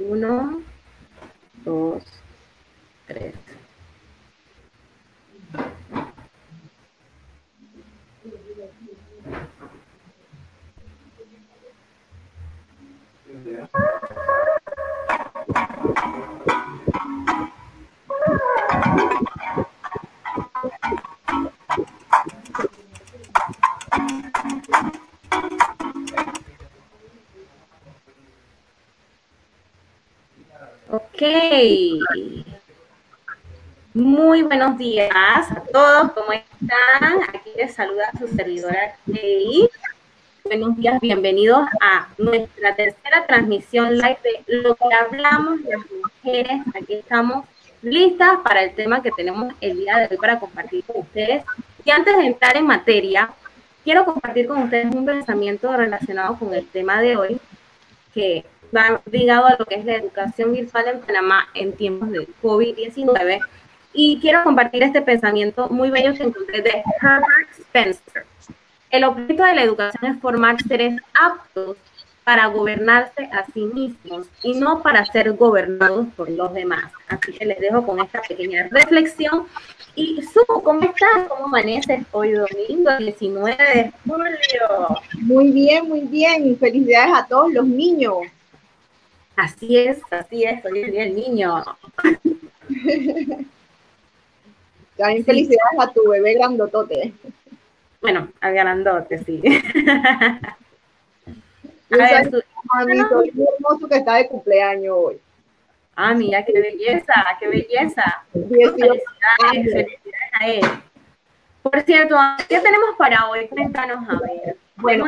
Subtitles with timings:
[0.00, 0.64] Uno,
[1.64, 2.04] dos,
[3.06, 3.34] tres.
[31.20, 31.26] Ok.
[33.92, 37.20] Muy buenos días a todos, ¿cómo están?
[37.28, 39.68] Aquí les saluda su servidora Kay.
[40.44, 46.62] Buenos días, bienvenidos a nuestra tercera transmisión live de lo que hablamos las mujeres.
[46.74, 47.44] Aquí estamos
[47.82, 51.44] listas para el tema que tenemos el día de hoy para compartir con ustedes.
[51.84, 53.30] Y antes de entrar en materia,
[53.84, 57.40] quiero compartir con ustedes un pensamiento relacionado con el tema de hoy,
[58.14, 62.28] que va ligado a lo que es la educación virtual en Panamá en tiempos de
[62.42, 63.40] COVID-19.
[63.92, 68.24] Y quiero compartir este pensamiento muy bello que encontré de Herbert Spencer.
[68.90, 71.76] El objeto de la educación es formar seres aptos
[72.24, 76.92] para gobernarse a sí mismos y no para ser gobernados por los demás.
[77.08, 79.46] Así que les dejo con esta pequeña reflexión.
[79.96, 81.28] Y Su, ¿cómo estás?
[81.28, 85.00] ¿Cómo amaneces hoy domingo 19 de julio?
[85.22, 86.56] Muy bien, muy bien.
[86.58, 88.18] Felicidades a todos los niños.
[89.40, 91.64] Así es, así es, soy el niño.
[94.98, 97.14] También felicidades a tu bebé grandotote.
[98.02, 99.40] Bueno, al grandote, sí.
[101.90, 105.18] a ver, muy hermoso que está de cumpleaños hoy.
[105.96, 108.22] Ah, mira, qué belleza, qué belleza.
[108.32, 108.92] Felicidades,
[109.72, 110.66] felicidades a él.
[111.62, 112.14] Por cierto,
[112.46, 113.48] ¿qué tenemos para hoy?
[113.48, 114.58] Cuéntanos, a ver.
[114.76, 115.06] Bueno,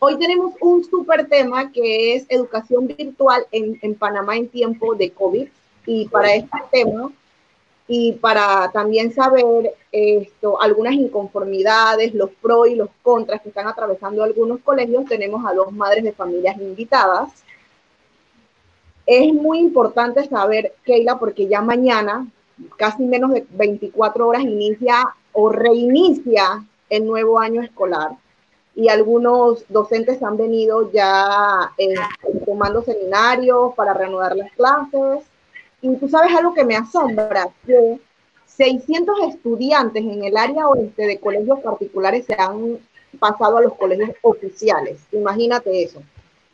[0.00, 5.48] Hoy tenemos un súper tema que es educación virtual en, Panamá en tiempo de COVID.
[5.86, 7.10] Y para este tema,
[7.88, 14.22] y para también saber esto, algunas inconformidades, los pros y los contras que están atravesando
[14.22, 17.32] algunos colegios, tenemos a dos madres de familias invitadas.
[19.04, 22.28] Es muy importante saber, Keila, porque ya mañana,
[22.76, 28.12] casi menos de 24 horas, inicia o reinicia el nuevo año escolar
[28.78, 31.96] y algunos docentes han venido ya eh,
[32.46, 35.24] tomando seminarios para reanudar las clases.
[35.82, 37.98] Y tú sabes algo que me asombra, que
[38.46, 42.78] 600 estudiantes en el área oeste de colegios particulares se han
[43.18, 45.00] pasado a los colegios oficiales.
[45.10, 46.00] Imagínate eso.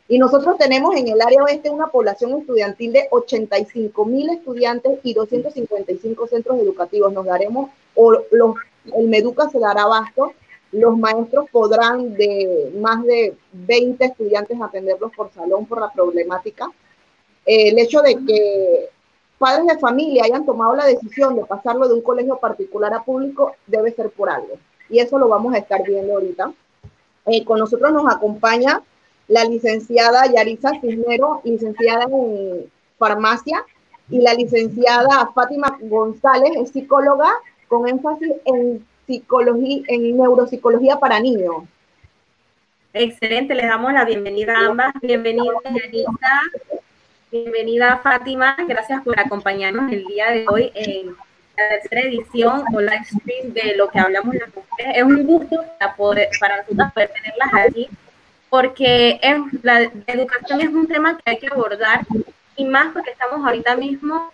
[0.07, 5.13] Y nosotros tenemos en el área oeste una población estudiantil de 85 mil estudiantes y
[5.13, 7.13] 255 centros educativos.
[7.13, 8.55] Nos daremos, o los,
[8.97, 10.33] el Meduca se dará abasto
[10.75, 16.69] los maestros podrán de más de 20 estudiantes atenderlos por salón por la problemática.
[17.45, 18.89] el hecho de que
[19.37, 23.53] padres de familia hayan tomado la decisión de pasarlo de un colegio particular a público
[23.67, 24.57] debe ser por algo.
[24.89, 26.51] Y eso lo vamos a estar viendo ahorita.
[27.27, 28.81] Eh, con nosotros nos acompaña
[29.27, 33.63] la licenciada Yarisa Cisnero, licenciada en farmacia,
[34.09, 37.29] y la licenciada Fátima González, es psicóloga
[37.67, 41.63] con énfasis en psicología, en neuropsicología para niños.
[42.93, 44.93] Excelente, les damos la bienvenida a ambas.
[45.01, 46.41] Bienvenida, Yanisa.
[47.31, 48.55] Bienvenida, Fátima.
[48.67, 51.07] Gracias por acompañarnos el día de hoy en
[51.57, 54.93] la tercera edición o live stream de lo que hablamos las mujeres.
[54.95, 57.89] Es un gusto para, poder, para nosotros poder tenerlas aquí,
[58.49, 62.05] porque es, la educación es un tema que hay que abordar
[62.55, 64.31] y más porque estamos ahorita mismo,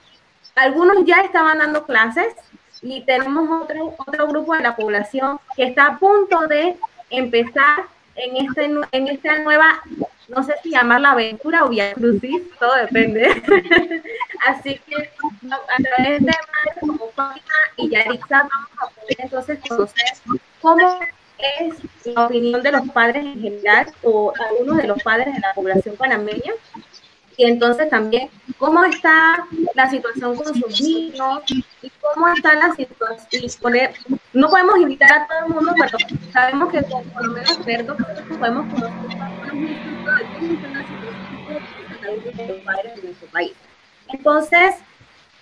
[0.55, 2.35] algunos ya estaban dando clases,
[2.81, 6.77] y tenemos otro, otro grupo de la población que está a punto de
[7.09, 9.81] empezar en, este, en esta nueva,
[10.27, 13.23] no sé si llamarla aventura o vía crucis, todo depende.
[14.47, 15.09] Así que
[15.51, 16.31] a través de
[16.79, 20.05] como Fátima y Yaritza vamos a poder entonces conocer
[20.61, 20.99] cómo
[21.59, 21.75] es
[22.05, 25.95] la opinión de los padres en general o algunos de los padres de la población
[25.95, 26.53] panameña
[27.41, 28.29] y entonces también
[28.59, 31.41] cómo está la situación con sus niños
[31.81, 33.91] y cómo está la situación.
[34.33, 35.97] no podemos invitar a todo el mundo, pero
[36.31, 37.97] sabemos que con, por lo menos expertos
[38.37, 38.99] podemos conocer
[42.35, 43.53] de los padres de nuestro país.
[44.09, 44.75] Entonces,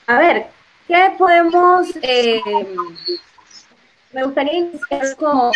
[0.08, 0.48] a ver,
[0.88, 1.90] ¿qué podemos...
[2.02, 2.42] Eh,
[4.14, 5.52] me gustaría iniciar con,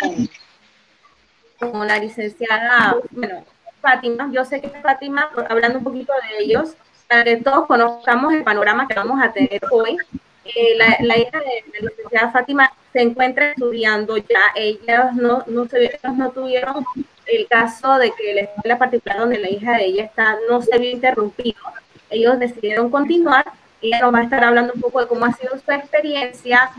[1.57, 3.45] con la licenciada, bueno,
[3.83, 6.75] Fátima, yo sé que Fátima, hablando un poquito de ellos,
[7.09, 9.97] para que todos conozcamos el panorama que vamos a tener hoy.
[10.45, 15.99] Eh, la, hija de la licenciada Fátima se encuentra estudiando ya, ellas no, no, se,
[16.15, 16.85] no tuvieron
[17.25, 20.77] el caso de que la escuela particular donde la hija de ella está no se
[20.77, 21.61] vio interrumpido
[22.09, 23.45] ellos decidieron continuar
[23.83, 26.71] ella nos va a estar hablando un poco de cómo ha sido su experiencia,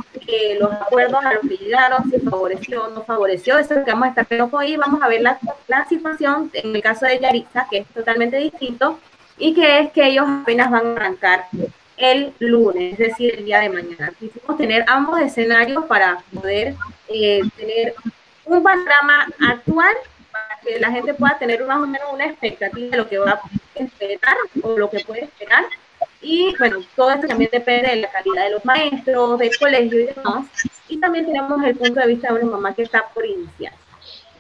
[0.59, 3.93] los acuerdos a los que llegaron, si favoreció o no favoreció, eso es lo que
[3.93, 4.77] vamos a estar viendo hoy.
[4.77, 8.99] Vamos a ver la, la situación en el caso de Yarisa, que es totalmente distinto,
[9.37, 11.47] y que es que ellos apenas van a arrancar
[11.97, 14.13] el lunes, es decir, el día de mañana.
[14.19, 16.75] Quisimos tener ambos escenarios para poder
[17.09, 17.95] eh, tener
[18.47, 19.95] un panorama actual
[20.33, 23.33] para que la gente pueda tener más o menos una expectativa de lo que va
[23.33, 23.41] a
[23.75, 25.65] esperar o lo que puede esperar
[26.25, 30.07] y bueno, todo esto también depende de la calidad de los maestros, del colegio y
[30.07, 30.47] demás.
[30.89, 33.73] Y también tenemos el punto de vista de una mamá que está por iniciar.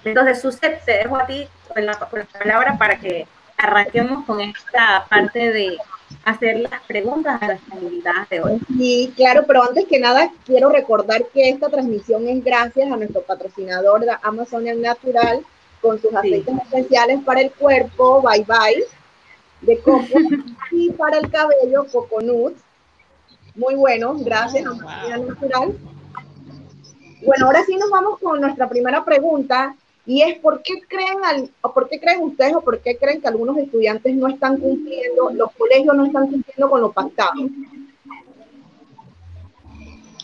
[0.04, 3.26] Entonces, Suset, te dejo a ti con la, palabra para que
[3.56, 5.78] arranquemos con esta parte de
[6.24, 8.60] hacer las preguntas a las comunidades de hoy.
[8.76, 13.22] Sí, claro, pero antes que nada quiero recordar que esta transmisión es gracias a nuestro
[13.22, 15.40] patrocinador de Amazonian Natural
[15.80, 19.03] con sus aceites especiales para el cuerpo, Bye Bye
[19.64, 20.18] de coco
[20.70, 22.54] y para el cabello coconut.
[23.54, 25.76] Muy bueno, gracias Natural.
[27.24, 29.74] Bueno, ahora sí nos vamos con nuestra primera pregunta
[30.06, 33.20] y es ¿por qué creen al, o por qué creen ustedes o por qué creen
[33.20, 37.32] que algunos estudiantes no están cumpliendo, los colegios no están cumpliendo con lo pactado?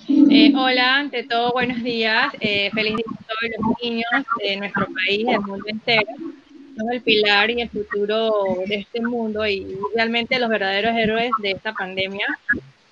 [0.09, 2.35] Eh, hola, ante todo, buenos días.
[2.41, 6.13] Eh, feliz día a todos los niños de nuestro país, del mundo entero
[6.91, 8.33] el pilar y el futuro
[8.67, 12.27] de este mundo y realmente los verdaderos héroes de esta pandemia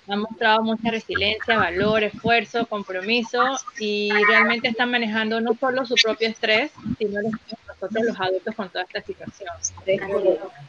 [0.07, 6.29] han mostrado mucha resiliencia, valor, esfuerzo, compromiso y realmente están manejando no solo su propio
[6.29, 9.49] estrés, sino nosotros los adultos con toda esta situación.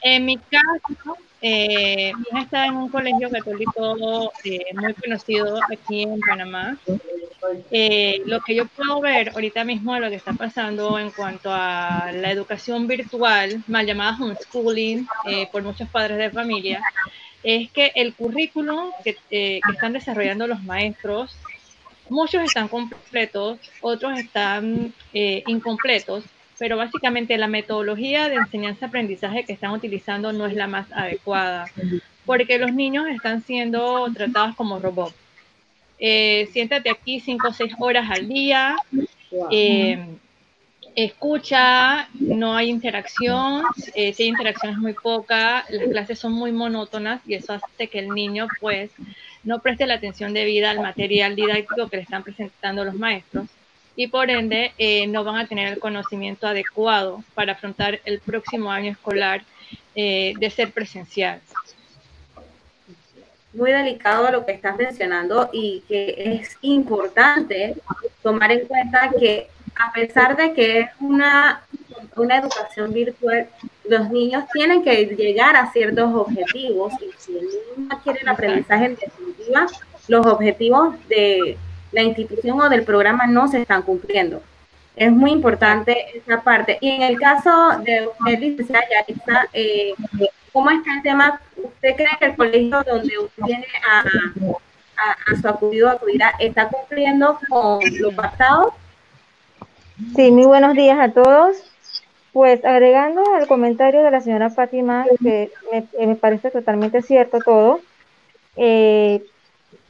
[0.02, 6.02] En mi caso, eh, mi hija está en un colegio católico eh, muy conocido aquí
[6.02, 6.76] en Panamá.
[7.70, 11.50] Eh, lo que yo puedo ver ahorita mismo de lo que está pasando en cuanto
[11.52, 15.08] a la educación virtual, mal llamada homeschooling,
[15.50, 16.82] por muchos padres de familia,
[17.42, 21.36] es que el currículum que, que están desarrollando los maestros,
[22.08, 26.24] muchos están completos, otros están incompletos,
[26.60, 31.64] pero básicamente la metodología de enseñanza-aprendizaje que están utilizando no es la más adecuada,
[32.26, 35.14] porque los niños están siendo tratados como robots.
[36.00, 38.76] Eh, siéntate aquí cinco o seis horas al día,
[39.50, 40.02] eh,
[40.94, 43.62] escucha, no hay interacción,
[43.94, 47.88] eh, si hay interacción es muy poca, las clases son muy monótonas y eso hace
[47.88, 48.90] que el niño pues
[49.44, 53.46] no preste la atención debida al material didáctico que le están presentando los maestros
[53.96, 58.70] y por ende eh, no van a tener el conocimiento adecuado para afrontar el próximo
[58.70, 59.42] año escolar
[59.94, 61.40] eh, de ser presencial.
[63.52, 67.74] Muy delicado lo que estás mencionando y que es importante
[68.22, 71.62] tomar en cuenta que a pesar de que es una,
[72.16, 73.48] una educación virtual,
[73.88, 78.84] los niños tienen que llegar a ciertos objetivos y si el niño quiere el aprendizaje
[78.84, 79.66] en definitiva,
[80.06, 81.56] los objetivos de,
[81.92, 84.42] la institución o del programa no se están cumpliendo.
[84.96, 86.78] Es muy importante esa parte.
[86.80, 87.50] Y en el caso
[87.84, 89.94] de usted, licenciada Yaritza, eh,
[90.52, 91.40] ¿cómo está el tema?
[91.56, 94.04] ¿Usted cree que el colegio donde usted viene a,
[95.30, 98.74] a, su acudido acudirá está cumpliendo con lo pasado?
[100.16, 101.56] Sí, muy buenos días a todos.
[102.32, 107.80] Pues agregando al comentario de la señora Fátima, que me, me parece totalmente cierto todo,
[108.56, 109.24] eh,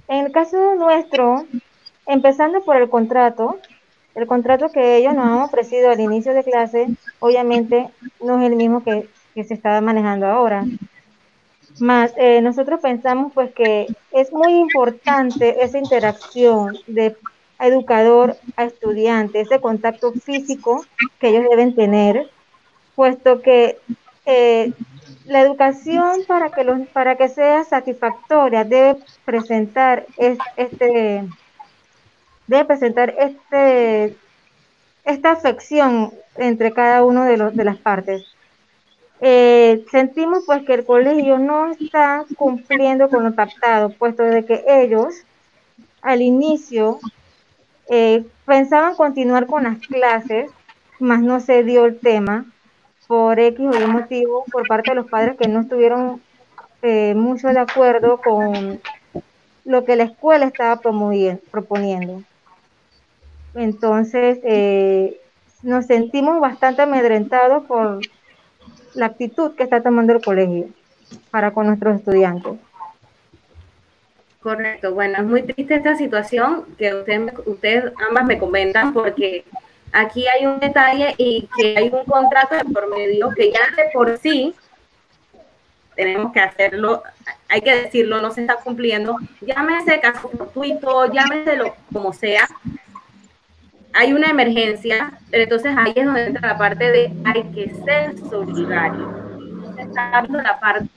[0.09, 1.47] en el caso nuestro,
[2.11, 3.61] Empezando por el contrato,
[4.17, 6.89] el contrato que ellos nos han ofrecido al inicio de clase,
[7.21, 7.89] obviamente
[8.21, 10.65] no es el mismo que, se está manejando ahora.
[11.79, 17.17] Más, eh, nosotros pensamos pues que es muy importante esa interacción de
[17.61, 20.85] educador a estudiante, ese contacto físico
[21.19, 22.29] que ellos deben tener,
[22.95, 23.79] puesto que
[24.27, 24.73] eh,
[25.27, 31.25] la educación para que, los, para que sea satisfactoria debe presentar este,
[32.47, 34.17] debe presentar este,
[35.05, 38.25] esta afección entre cada uno de, los, de las partes.
[39.21, 44.65] Eh, sentimos pues que el colegio no está cumpliendo con lo pactado, puesto de que
[44.67, 45.25] ellos
[46.01, 46.99] al inicio
[47.89, 50.51] eh, pensaban continuar con las clases,
[50.99, 52.47] mas no se dio el tema
[53.07, 56.23] por X o Y motivo por parte de los padres que no estuvieron
[56.83, 58.81] eh, mucho de acuerdo con
[59.65, 62.23] lo que la escuela estaba proponiendo.
[63.55, 65.21] Entonces, eh,
[65.63, 68.01] nos sentimos bastante amedrentados por
[68.95, 70.69] la actitud que está tomando el colegio
[71.31, 72.55] para con nuestros estudiantes.
[74.43, 79.45] Correcto, bueno, es muy triste esta situación que ustedes, ustedes ambas me comentan porque
[79.93, 83.91] aquí hay un detalle y que hay un contrato de por medio que ya de
[83.93, 84.55] por sí
[85.95, 87.03] tenemos que hacerlo,
[87.49, 92.49] hay que decirlo, no se está cumpliendo, llámese caso fortuito, llámese lo como sea,
[93.93, 98.19] hay una emergencia, pero entonces ahí es donde entra la parte de hay que ser
[98.19, 99.13] solidario.
[99.79, 100.89] Está dando la parte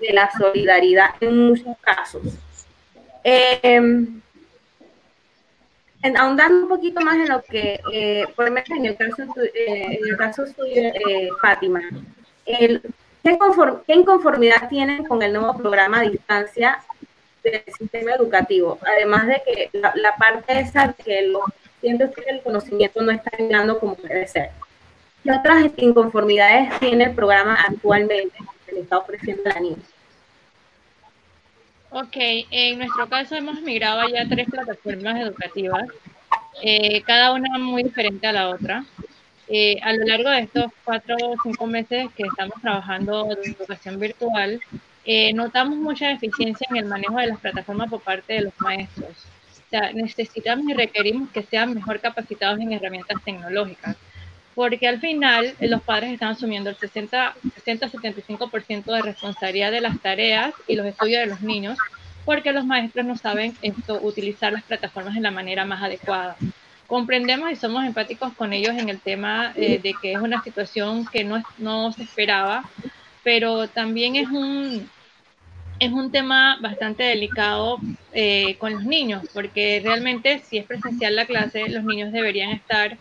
[0.00, 2.22] de la solidaridad en muchos casos.
[3.22, 3.80] Eh,
[6.16, 9.22] ahondando un poquito más en lo que, eh, por ejemplo, en el caso,
[9.54, 11.80] eh, en el caso suyo, eh, Fátima,
[12.44, 12.82] el,
[13.22, 16.78] ¿qué, inconformidad tienen con el nuevo programa a distancia
[17.42, 18.78] del sistema educativo?
[18.82, 21.44] Además de que la, parte esa que los
[21.84, 24.50] siento que el conocimiento no está llegando como debe ser.
[25.22, 29.76] ¿Qué otras inconformidades tiene el programa actualmente que le está ofreciendo a la niña?
[31.90, 32.16] Ok,
[32.50, 35.84] en nuestro caso hemos migrado ya tres plataformas educativas,
[36.62, 38.84] eh, cada una muy diferente a la otra.
[39.46, 44.00] Eh, a lo largo de estos cuatro o cinco meses que estamos trabajando en educación
[44.00, 44.58] virtual,
[45.04, 49.26] eh, notamos mucha eficiencia en el manejo de las plataformas por parte de los maestros.
[49.92, 53.96] Necesitamos y requerimos que sean mejor capacitados en herramientas tecnológicas
[54.54, 60.54] porque al final eh, los padres están asumiendo el 60-75% de responsabilidad de las tareas
[60.66, 61.78] y los estudios de los niños,
[62.24, 66.36] porque los maestros no saben esto, utilizar las plataformas de la manera más adecuada.
[66.86, 71.06] Comprendemos y somos empáticos con ellos en el tema eh, de que es una situación
[71.06, 72.64] que no, no se esperaba,
[73.22, 74.88] pero también es un,
[75.84, 77.78] es un tema bastante delicado
[78.12, 82.96] eh, con los niños, porque realmente si es presencial la clase, los niños deberían estar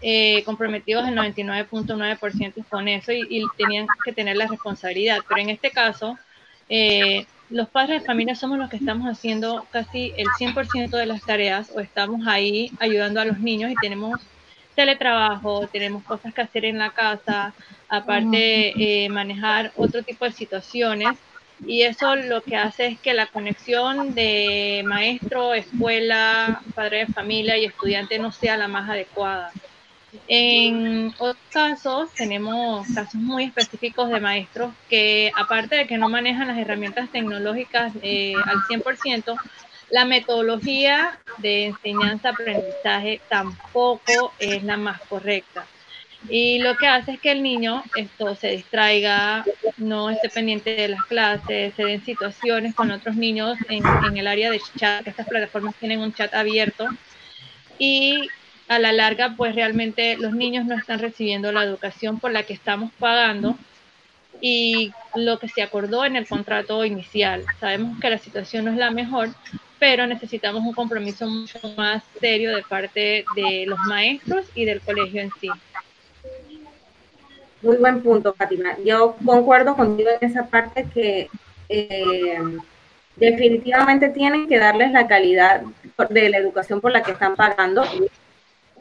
[0.00, 5.20] eh, comprometidos el 99.9% con eso y, tenían que tener la responsabilidad.
[5.28, 6.18] Pero en este caso,
[6.68, 11.22] eh, los padres de familia somos los que estamos haciendo casi el 100% de las
[11.22, 14.20] tareas o estamos ahí ayudando a los niños y tenemos
[14.74, 17.54] teletrabajo, tenemos cosas que hacer en la casa,
[17.88, 21.16] aparte eh, manejar otro tipo de situaciones
[21.66, 27.56] y eso lo que hace es que la conexión de maestro, escuela, padre de familia
[27.56, 29.52] y estudiante no sea la más adecuada.
[30.28, 36.48] En otros casos, tenemos casos muy específicos de maestros que, aparte de que no manejan
[36.48, 39.36] las herramientas tecnológicas eh, al 100%,
[39.90, 45.66] la metodología de enseñanza-aprendizaje tampoco es la más correcta.
[46.28, 49.44] Y lo que hace es que el niño esto se distraiga,
[49.76, 54.26] no esté pendiente de las clases, se den situaciones con otros niños en, en el
[54.26, 56.88] área de chat, que estas plataformas tienen un chat abierto,
[57.78, 58.28] y
[58.68, 62.54] a la larga, pues realmente los niños no están recibiendo la educación por la que
[62.54, 63.56] estamos pagando
[64.40, 67.44] y lo que se acordó en el contrato inicial.
[67.60, 69.30] Sabemos que la situación no es la mejor,
[69.78, 75.20] pero necesitamos un compromiso mucho más serio de parte de los maestros y del colegio
[75.20, 75.48] en sí.
[77.64, 78.76] Muy buen punto, Fátima.
[78.84, 81.30] Yo concuerdo contigo en esa parte que
[81.70, 82.38] eh,
[83.16, 85.62] definitivamente tienen que darles la calidad
[86.10, 87.82] de la educación por la que están pagando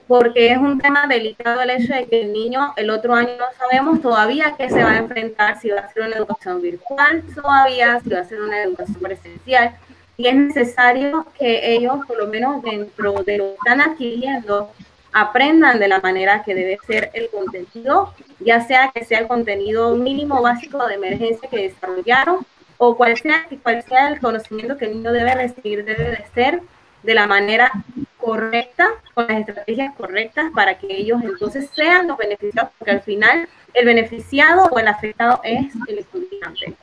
[0.07, 3.45] porque es un tema delicado el hecho de que el niño el otro año no
[3.57, 8.01] sabemos todavía qué se va a enfrentar, si va a ser una educación virtual todavía,
[8.01, 9.75] si va a ser una educación presencial.
[10.17, 14.71] Y es necesario que ellos, por lo menos dentro de lo que están adquiriendo,
[15.13, 19.95] aprendan de la manera que debe ser el contenido, ya sea que sea el contenido
[19.95, 22.45] mínimo básico de emergencia que desarrollaron
[22.77, 26.61] o cual sea, cual sea el conocimiento que el niño debe recibir, debe de ser
[27.03, 27.71] de la manera
[28.17, 33.47] correcta, con las estrategias correctas para que ellos entonces sean los beneficiados, porque al final
[33.73, 36.73] el beneficiado o el afectado es el estudiante.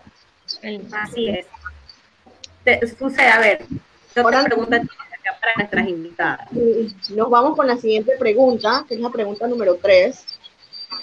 [0.93, 1.47] Así es.
[2.99, 3.65] Sucede, a ver,
[4.23, 4.81] otra pregunta
[5.55, 6.49] para nuestras invitadas.
[7.11, 10.25] Nos vamos con la siguiente pregunta, que es la pregunta número tres.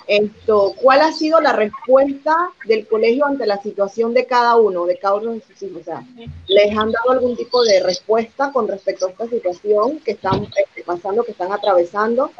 [0.07, 4.97] Esto, ¿Cuál ha sido la respuesta del colegio ante la situación de cada uno, de
[4.97, 5.81] cada uno de sus hijos?
[5.81, 6.03] O sea,
[6.47, 10.83] ¿les han dado algún tipo de respuesta con respecto a esta situación que están este,
[10.85, 12.31] pasando, que están atravesando?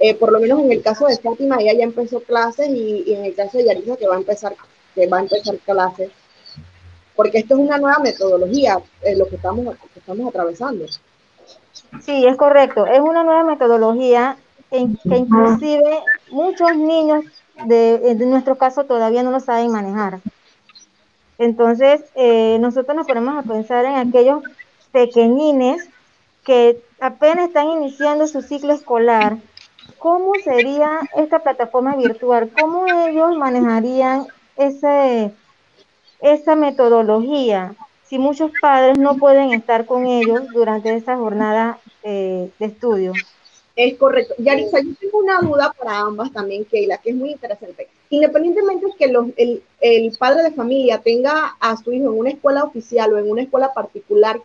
[0.00, 3.24] Eh, por lo menos en el caso de Fátima, ella ya empezó clases y, en
[3.24, 4.54] el caso de Yarisa que va a empezar,
[4.94, 6.10] que va a empezar clases,
[7.14, 10.84] porque esto es una nueva metodología, eh, lo que estamos, que estamos atravesando.
[12.02, 14.36] Sí, es correcto, es una nueva metodología
[14.70, 17.24] en que inclusive muchos niños
[17.64, 20.20] de, nuestro caso todavía no lo saben manejar.
[21.38, 24.42] Entonces, eh, nosotros nos ponemos a pensar en aquellos
[24.92, 25.88] pequeñines
[26.44, 29.36] que apenas están iniciando su ciclo escolar.
[29.98, 32.50] ¿Cómo sería esta plataforma virtual?
[32.58, 34.26] ¿Cómo ellos manejarían
[34.56, 35.32] ese,
[36.20, 37.74] esa metodología
[38.08, 43.12] si muchos padres no pueden estar con ellos durante esa jornada eh, de estudio?
[43.76, 44.34] Es correcto.
[44.38, 47.88] Yarisa, yo tengo una duda para ambas también, Keila, que es muy interesante.
[48.10, 52.64] independientemente de que el, el, padre de familia tenga a su hijo en una escuela
[52.64, 54.40] oficial o en una escuela particular,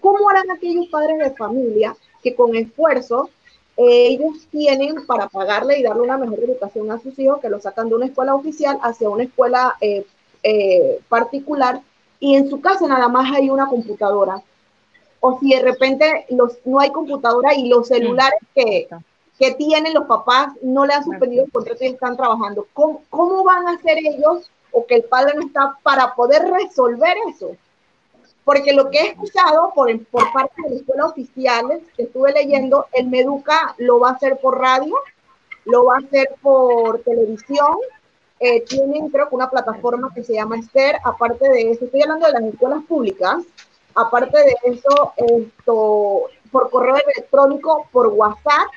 [0.00, 3.30] ¿cómo harán aquellos padres de familia que con esfuerzo
[3.76, 7.60] eh, ellos tienen para pagarle y darle una mejor educación a sus hijos, que lo
[7.60, 10.04] sacan de una escuela oficial hacia una escuela eh,
[11.08, 11.80] particular
[12.20, 14.42] y en su casa nada más hay una computadora?
[15.20, 18.88] O si de repente los, no hay computadora y los celulares que,
[19.38, 22.66] que tienen los papás no le han suspendido el contrato y están trabajando.
[22.72, 27.16] ¿Cómo, ¿Cómo, van a hacer ellos o que el padre no está para poder resolver
[27.28, 27.56] eso?
[28.44, 32.86] Porque lo que he escuchado por, por parte de las escuelas oficiales que estuve leyendo,
[32.92, 34.94] el Meduca lo va a hacer por radio,
[35.64, 37.76] lo va a hacer por televisión,
[38.40, 42.26] eh, tienen creo que una plataforma que se llama Esther, aparte de eso, estoy hablando
[42.26, 43.42] de las escuelas públicas,
[43.94, 48.68] aparte de eso, esto, por correo electrónico, por WhatsApp,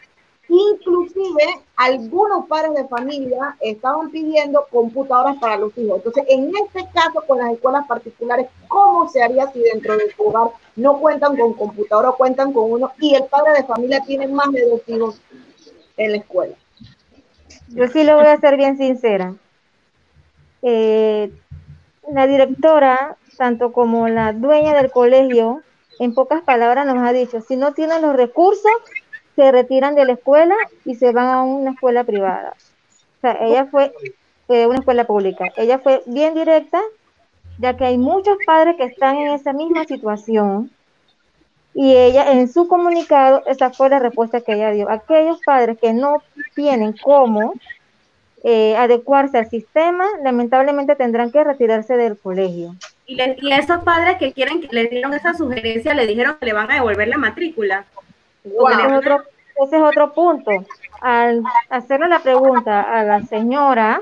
[0.54, 5.98] Inclusive, algunos padres de familia estaban pidiendo computadoras para los hijos.
[5.98, 10.24] Entonces, en este caso, con las escuelas particulares, ¿cómo se haría si dentro de su
[10.24, 14.28] hogar no cuentan con computadora o cuentan con uno y el padre de familia tiene
[14.28, 15.22] más de dos hijos
[15.96, 16.56] en la escuela?
[17.70, 19.34] Yo sí lo voy a ser bien sincera.
[20.62, 21.32] Eh,
[22.12, 25.62] la directora, tanto como la dueña del colegio,
[26.00, 28.72] en pocas palabras nos ha dicho, si no tienen los recursos,
[29.36, 32.54] se retiran de la escuela y se van a una escuela privada.
[33.18, 33.94] O sea, ella fue
[34.50, 35.46] eh, una escuela pública.
[35.56, 36.82] Ella fue bien directa,
[37.60, 40.72] ya que hay muchos padres que están en esa misma situación.
[41.74, 44.90] Y ella, en su comunicado, esa fue la respuesta que ella dio.
[44.90, 46.22] Aquellos padres que no
[46.54, 47.54] tienen cómo
[48.44, 52.76] eh, adecuarse al sistema, lamentablemente tendrán que retirarse del colegio.
[53.06, 56.54] Y, y esos padres que quieren, que le dieron esa sugerencia, le dijeron que le
[56.54, 57.86] van a devolver la matrícula.
[58.44, 59.22] Ese, es otro,
[59.64, 60.52] ese es otro punto.
[61.02, 64.02] Al hacerle la pregunta a la señora,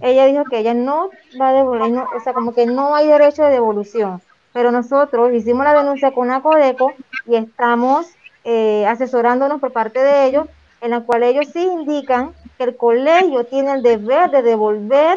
[0.00, 3.42] ella dijo que ella no va a devolver, o sea, como que no hay derecho
[3.42, 4.20] de devolución.
[4.52, 6.92] Pero nosotros hicimos la denuncia con ACODECO
[7.26, 8.06] y estamos
[8.44, 10.46] eh, asesorándonos por parte de ellos,
[10.80, 15.16] en la cual ellos sí indican que el colegio tiene el deber de devolver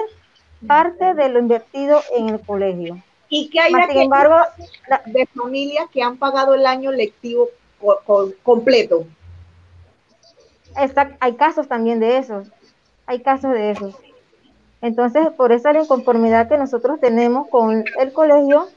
[0.66, 3.04] parte de lo invertido en el colegio.
[3.28, 4.38] ¿Y que hay sin embargo,
[5.08, 7.50] de familias que han pagado el año lectivo
[8.44, 9.06] completo.
[11.20, 12.48] hay casos también de esos,
[13.08, 13.94] hay casos de esos.
[14.82, 18.70] Entonces, por esa la inconformidad que nosotros tenemos con el colegio,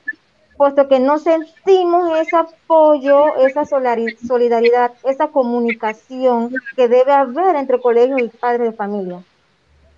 [0.57, 8.19] puesto que no sentimos ese apoyo, esa solidaridad, esa comunicación que debe haber entre colegio
[8.19, 9.23] y padres de familia.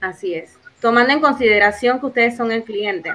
[0.00, 0.56] Así es.
[0.80, 3.14] Tomando en consideración que ustedes son el cliente.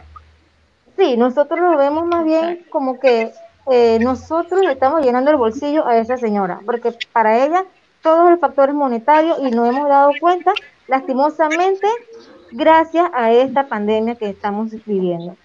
[0.97, 3.32] Sí, nosotros lo vemos más bien como que
[3.71, 7.65] eh, nosotros estamos llenando el bolsillo a esa señora, porque para ella
[8.01, 10.53] todos los factores monetarios y nos hemos dado cuenta,
[10.88, 11.88] lastimosamente,
[12.51, 15.38] gracias a esta pandemia que estamos viviendo.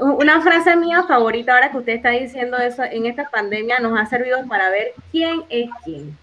[0.00, 4.06] Una frase mía favorita ahora que usted está diciendo eso, en esta pandemia nos ha
[4.06, 6.16] servido para ver quién es quién.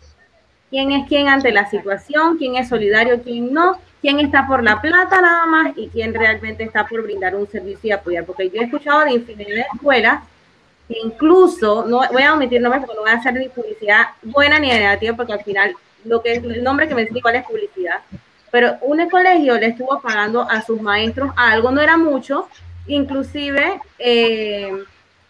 [0.70, 4.82] Quién es quién ante la situación, quién es solidario, quién no, quién está por la
[4.82, 8.26] plata nada más y quién realmente está por brindar un servicio y apoyar.
[8.26, 10.24] Porque yo he escuchado de infinidad de escuelas
[10.88, 14.70] incluso, no voy a omitir nombres porque no voy a hacer ni publicidad buena ni
[14.70, 18.00] negativa, porque al final lo que es el nombre que me dice cuál es publicidad.
[18.52, 22.48] Pero un colegio le estuvo pagando a sus maestros algo, no era mucho,
[22.88, 24.72] inclusive eh,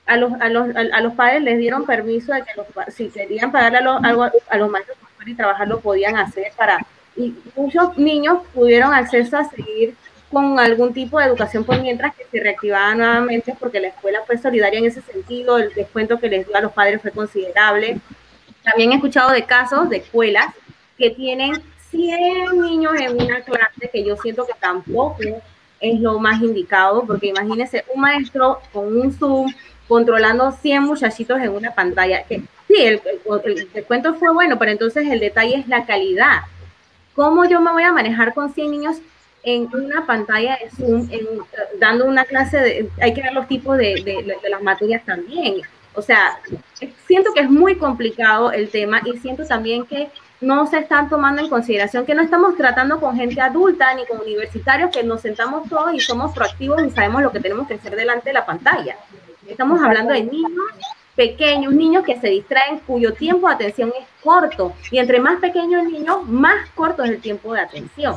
[0.06, 3.52] a, los, a, los, a, los, padres les dieron permiso de que los, si querían
[3.52, 6.86] pagarle algo a los maestros y trabajar lo podían hacer para
[7.18, 9.96] y muchos niños pudieron acceso a seguir
[10.32, 14.38] con algún tipo de educación por mientras que se reactivaba nuevamente porque la escuela fue
[14.38, 18.00] solidaria en ese sentido, el descuento que les dio a los padres fue considerable.
[18.64, 20.48] También he escuchado de casos de escuelas
[20.98, 21.54] que tienen
[21.90, 25.18] 100 niños en una clase que yo siento que tampoco
[25.80, 29.54] es lo más indicado, porque imagínense un maestro con un Zoom
[29.88, 32.24] controlando 100 muchachitos en una pantalla.
[32.24, 33.02] Que, sí, el,
[33.44, 36.42] el descuento fue bueno, pero entonces el detalle es la calidad.
[37.14, 38.98] ¿Cómo yo me voy a manejar con 100 niños
[39.46, 41.08] en una pantalla de Zoom,
[41.80, 45.62] dando una clase de, hay que ver los tipos de, de, las materias también.
[45.94, 46.40] O sea,
[47.08, 50.10] siento que es muy complicado el tema y siento también que
[50.46, 54.22] no se están tomando en consideración que no estamos tratando con gente adulta ni con
[54.22, 57.96] universitarios que nos sentamos todos y somos proactivos y sabemos lo que tenemos que hacer
[57.96, 58.96] delante de la pantalla.
[59.48, 60.52] Estamos hablando de niños
[61.16, 64.74] pequeños, niños que se distraen, cuyo tiempo de atención es corto.
[64.92, 68.16] Y entre más pequeños el niño, más corto es el tiempo de atención.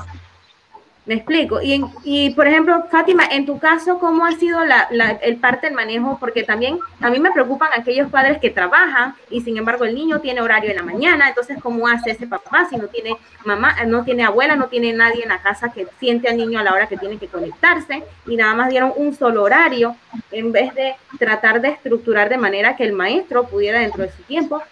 [1.09, 1.63] Me explico.
[1.63, 4.89] Y, y, por ejemplo, Fátima, en tu caso, ¿cómo ha sido la,
[5.23, 6.19] el parte del manejo?
[6.21, 10.21] Porque también a mí me preocupan aquellos padres que trabajan y sin embargo el niño
[10.21, 11.31] tiene horario en la mañana.
[11.31, 13.17] Entonces, ¿cómo hace ese papá si no tiene
[13.47, 16.63] mamá, no tiene abuela, no tiene nadie en la casa que siente al niño a
[16.63, 18.05] la hora que tiene que conectarse?
[18.27, 19.97] Y nada más dieron un solo horario
[20.31, 24.23] en vez de tratar de estructurar de manera que el maestro pudiera dentro de su
[24.25, 24.63] tiempo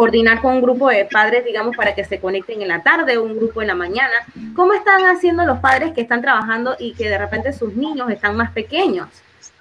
[0.00, 3.36] coordinar con un grupo de padres, digamos, para que se conecten en la tarde, un
[3.36, 4.14] grupo en la mañana.
[4.56, 8.34] ¿Cómo están haciendo los padres que están trabajando y que de repente sus niños están
[8.34, 9.08] más pequeños?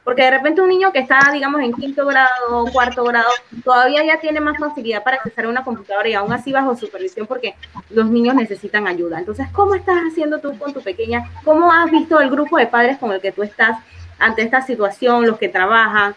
[0.02, 3.28] Porque de repente un niño que está, digamos, en quinto grado o cuarto grado,
[3.65, 7.28] todavía ya tiene más facilidad para acceder a una computadora y aún así bajo supervisión
[7.28, 7.56] porque
[7.89, 9.19] los niños necesitan ayuda.
[9.19, 11.30] Entonces, ¿cómo estás haciendo tú con tu pequeña?
[11.43, 13.78] ¿Cómo has visto el grupo de padres con el que tú estás
[14.17, 16.15] ante esta situación, los que trabajan?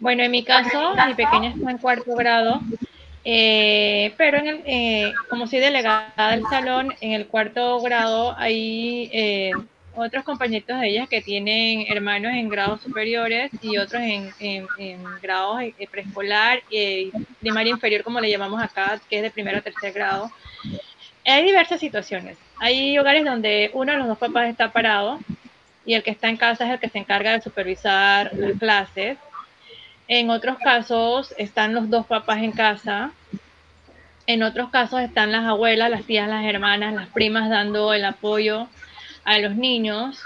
[0.00, 2.62] Bueno, en mi caso, mi pequeña está en cuarto grado,
[3.22, 9.10] eh, pero en el, eh, como soy delegada del salón, en el cuarto grado hay
[9.12, 9.52] eh,
[9.94, 15.60] otros compañeros de ellas que tienen hermanos en grados superiores y otros en, en, grados
[15.90, 20.32] preescolar y primaria inferior, como le llamamos acá, que es de primero a tercer grado.
[21.26, 22.38] Hay diversas situaciones.
[22.58, 25.18] Hay hogares donde uno de los dos papás está parado
[25.84, 29.18] y el que está en casa es el que se encarga de supervisar las clases
[30.10, 33.12] en otros casos están los dos papás en casa.
[34.26, 38.66] En otros casos están las abuelas, las tías, las hermanas, las primas dando el apoyo
[39.24, 40.20] a los niños.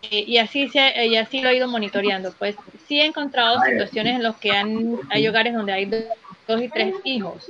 [0.00, 2.32] Eh, y así, se, y así lo he ido monitoreando.
[2.38, 2.56] Pues
[2.88, 6.94] sí he encontrado situaciones en las que han, hay hogares donde hay dos y tres
[7.04, 7.46] hijos.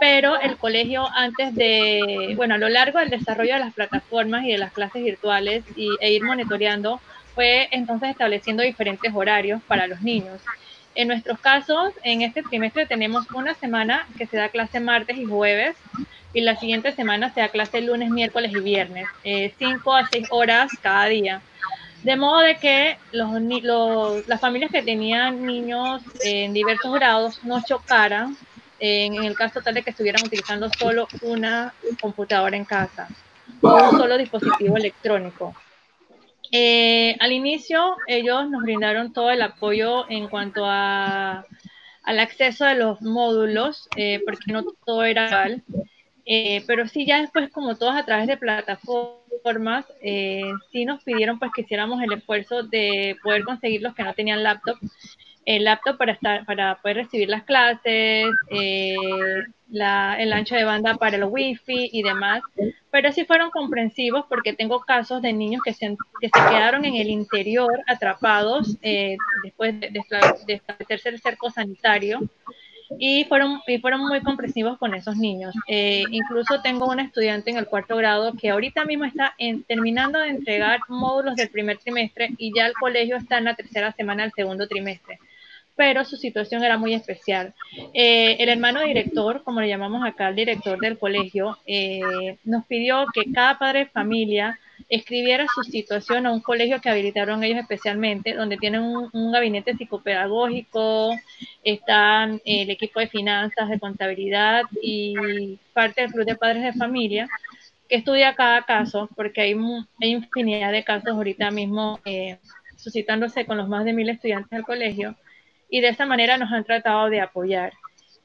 [0.00, 4.52] Pero el colegio antes de, bueno, a lo largo del desarrollo de las plataformas y
[4.52, 6.98] de las clases virtuales y, e ir monitoreando,
[7.34, 10.40] fue entonces estableciendo diferentes horarios para los niños.
[10.94, 15.24] En nuestros casos, en este trimestre tenemos una semana que se da clase martes y
[15.24, 15.76] jueves
[16.32, 20.26] y la siguiente semana se da clase lunes, miércoles y viernes, eh, cinco a seis
[20.30, 21.40] horas cada día.
[22.02, 23.30] De modo de que los,
[23.62, 28.36] los, las familias que tenían niños en diversos grados no chocaran
[28.78, 33.08] en, el caso tal de que estuvieran utilizando solo una computadora en casa
[33.62, 35.54] o un solo dispositivo electrónico.
[36.56, 41.44] Eh, al inicio ellos nos brindaron todo el apoyo en cuanto a,
[42.04, 45.64] al acceso de los módulos, eh, porque no todo era igual.
[46.24, 51.50] Eh, pero sí, ya después, como todos a través de plataformas, sí nos pidieron pues
[51.52, 54.78] que hiciéramos el esfuerzo de poder conseguir los que no tenían laptop
[55.46, 58.96] el laptop para, estar, para poder recibir las clases, eh,
[59.72, 62.42] el ancho de banda para el wifi y demás,
[62.90, 66.94] pero sí fueron comprensivos porque tengo casos de niños que se, que se quedaron en
[66.94, 69.90] el interior atrapados eh, después de,
[70.46, 72.20] establecerse el cerco sanitario.
[72.98, 75.54] Y fueron, y fueron muy comprensivos con esos niños.
[75.66, 79.34] Eh, incluso tengo una estudiante en el cuarto grado que ahorita mismo está
[79.66, 83.90] terminando de entregar módulos del primer trimestre y ya el colegio está en la tercera
[83.92, 85.18] semana del segundo trimestre
[85.76, 87.54] pero su situación era muy especial.
[87.92, 93.06] Eh, el hermano director, como le llamamos acá, el director del colegio, eh, nos pidió
[93.12, 94.58] que cada padre de familia
[94.88, 101.14] escribiera su situación a un colegio que habilitaron ellos especialmente, donde tienen un, gabinete psicopedagógico,
[101.64, 107.28] están el equipo de finanzas, de contabilidad y parte del club de padres de familia,
[107.88, 109.54] que estudia cada caso, porque hay,
[110.00, 112.38] hay infinidad de casos ahorita mismo eh,
[112.76, 115.16] suscitándose con los más de mil estudiantes del colegio
[115.74, 117.72] y de esa manera nos han tratado de apoyar.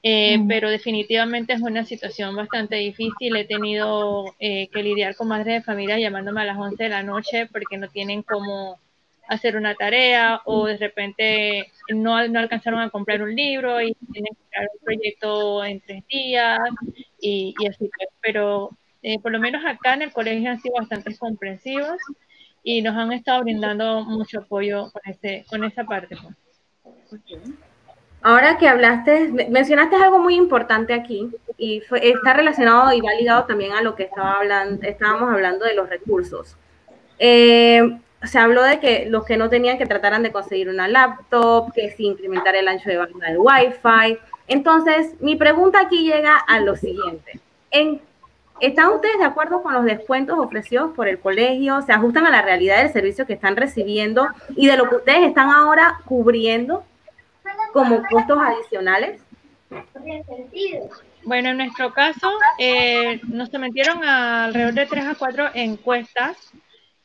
[0.03, 3.35] Eh, pero definitivamente es una situación bastante difícil.
[3.35, 7.01] He tenido eh, que lidiar con madres de familia llamándome a las 11 de la
[7.01, 8.79] noche porque no tienen cómo
[9.27, 14.35] hacer una tarea o de repente no, no alcanzaron a comprar un libro y tienen
[14.35, 16.59] que crear un proyecto en tres días
[17.19, 17.89] y, y así.
[17.97, 18.09] Pues.
[18.21, 21.97] Pero eh, por lo menos acá en el colegio han sido bastante comprensivos
[22.61, 26.15] y nos han estado brindando mucho apoyo con, ese, con esa parte.
[26.15, 26.35] Pues.
[28.21, 33.71] Ahora que hablaste, mencionaste algo muy importante aquí y está relacionado y va ligado también
[33.71, 36.57] a lo que estaba hablando, estábamos hablando de los recursos.
[37.17, 41.71] Eh, se habló de que los que no tenían que trataran de conseguir una laptop,
[41.73, 44.17] que si incrementar el ancho de banda del Wi-Fi.
[44.47, 47.39] Entonces, mi pregunta aquí llega a lo siguiente.
[48.59, 51.81] ¿Están ustedes de acuerdo con los descuentos ofrecidos por el colegio?
[51.83, 55.27] ¿Se ajustan a la realidad del servicio que están recibiendo y de lo que ustedes
[55.29, 56.83] están ahora cubriendo?
[57.73, 59.21] Como costos adicionales?
[61.23, 66.51] Bueno, en nuestro caso, eh, nos sometieron alrededor de tres a cuatro encuestas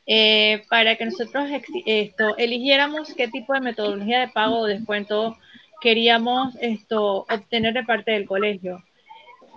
[0.07, 1.49] eh, para que nosotros
[1.85, 5.37] esto, eligiéramos qué tipo de metodología de pago o descuento
[5.81, 8.83] queríamos esto, obtener de parte del colegio.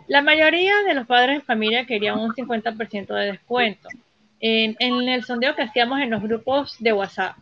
[0.08, 3.88] La mayoría de los padres de familia querían un 50% de descuento
[4.40, 7.36] en, en el sondeo que hacíamos en los grupos de WhatsApp.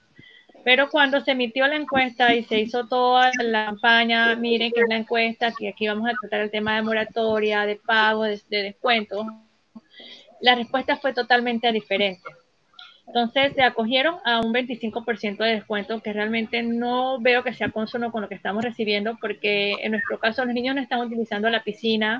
[0.66, 4.88] Pero cuando se emitió la encuesta y se hizo toda la campaña, miren que es
[4.88, 8.62] la encuesta, que aquí vamos a tratar el tema de moratoria, de pago, de, de
[8.64, 9.24] descuento,
[10.40, 12.28] la respuesta fue totalmente diferente.
[13.06, 18.10] Entonces se acogieron a un 25% de descuento, que realmente no veo que sea consono
[18.10, 21.62] con lo que estamos recibiendo, porque en nuestro caso los niños no están utilizando la
[21.62, 22.18] piscina,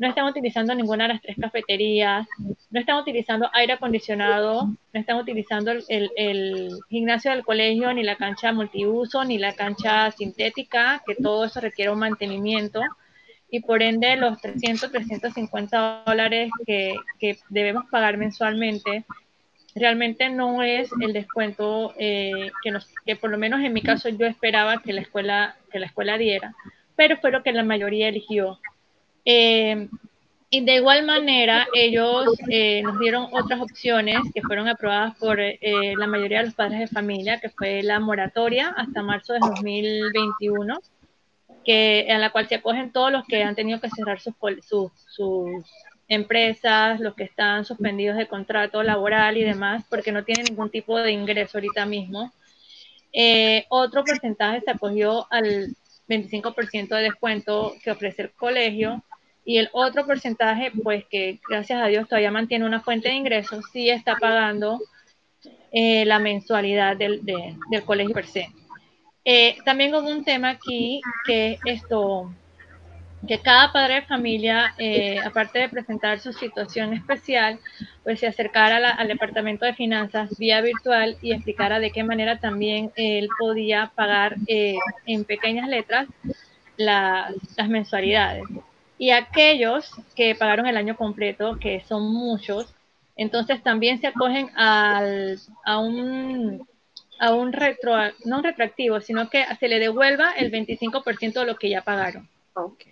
[0.00, 2.26] no están utilizando ninguna de las tres cafeterías,
[2.70, 8.50] no están utilizando aire acondicionado, no están utilizando el, gimnasio del colegio, ni la cancha
[8.50, 12.80] multiuso, ni la cancha sintética, que todo eso requiere un mantenimiento.
[13.50, 19.04] Y por ende, los 300, 350 dólares que, que debemos pagar mensualmente
[19.74, 24.08] realmente no es el descuento eh, que, nos, que por lo menos en mi caso
[24.08, 26.54] yo esperaba que la escuela, que la escuela diera,
[26.96, 28.58] pero fue lo que la mayoría eligió.
[29.24, 29.88] Eh,
[30.52, 35.58] y de igual manera, ellos eh, nos dieron otras opciones que fueron aprobadas por eh,
[35.96, 40.80] la mayoría de los padres de familia, que fue la moratoria hasta marzo de 2021,
[41.64, 44.34] que, en la cual se acogen todos los que han tenido que cerrar sus,
[44.66, 45.64] sus, sus
[46.08, 50.98] empresas, los que están suspendidos de contrato laboral y demás, porque no tienen ningún tipo
[50.98, 52.32] de ingreso ahorita mismo.
[53.12, 55.76] Eh, otro porcentaje se acogió al
[56.10, 59.02] 25% de descuento que ofrece el colegio
[59.44, 63.64] y el otro porcentaje, pues que gracias a Dios todavía mantiene una fuente de ingresos,
[63.72, 64.80] sí está pagando
[65.72, 68.48] eh, la mensualidad del, de, del, colegio per se.
[69.24, 72.34] Eh, también hubo un tema aquí que esto,
[73.26, 77.58] que cada padre de familia, eh, aparte de presentar su situación especial,
[78.02, 82.92] pues se acercara al departamento de finanzas vía virtual y explicara de qué manera también
[82.96, 86.08] él podía pagar eh, en pequeñas letras
[86.76, 88.44] la, las mensualidades.
[88.96, 92.74] Y aquellos que pagaron el año completo, que son muchos,
[93.16, 96.68] entonces también se acogen al, a un
[97.22, 101.56] a un retro, no un retroactivo, sino que se le devuelva el 25% de lo
[101.56, 102.26] que ya pagaron.
[102.54, 102.89] Okay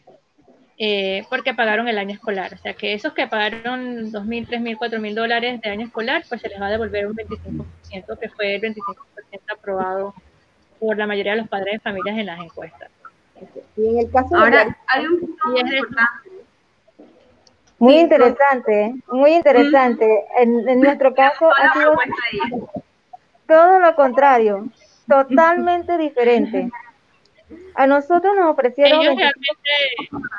[0.78, 2.54] eh, porque pagaron el año escolar.
[2.54, 6.48] O sea que esos que pagaron 2.000, 3.000, 4.000 dólares de año escolar, pues se
[6.48, 8.74] les va a devolver un 25%, que fue el 25%
[9.52, 10.14] aprobado
[10.78, 12.90] por la mayoría de los padres de familias en las encuestas.
[13.76, 14.74] Y en el caso Ahora, de...
[14.86, 15.36] hay un
[17.78, 20.24] muy interesante, muy interesante.
[20.38, 21.92] En, en nuestro caso ha sido
[23.46, 24.68] todo lo contrario,
[25.08, 26.70] totalmente diferente.
[27.74, 29.00] A nosotros nos ofrecieron...
[29.00, 30.34] Ellos realmente,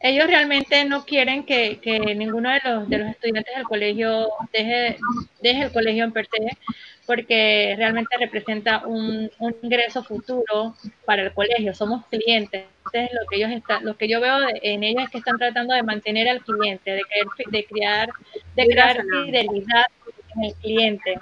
[0.00, 4.98] ellos realmente no quieren que, que, ninguno de los, de los estudiantes del colegio deje,
[5.42, 6.56] deje el colegio en per se,
[7.06, 11.74] porque realmente representa un, un, ingreso futuro para el colegio.
[11.74, 12.64] Somos clientes.
[12.86, 15.74] Entonces, lo que ellos están, lo que yo veo en ellos es que están tratando
[15.74, 18.08] de mantener al cliente, de, crear, de crear,
[18.54, 19.86] de crear fidelidad
[20.36, 21.18] en el cliente.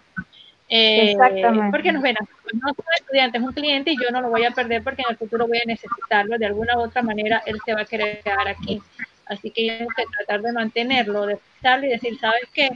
[0.69, 1.71] Eh, Exactamente.
[1.71, 2.17] Porque nos ven,
[2.53, 5.11] no soy estudiante, es un cliente y yo no lo voy a perder porque en
[5.11, 6.39] el futuro voy a necesitarlo.
[6.39, 8.83] De alguna u otra manera, él se va a querer quedar aquí.
[9.27, 12.71] Así que yo tengo que tratar de mantenerlo, de estarlo y decir, ¿sabes qué?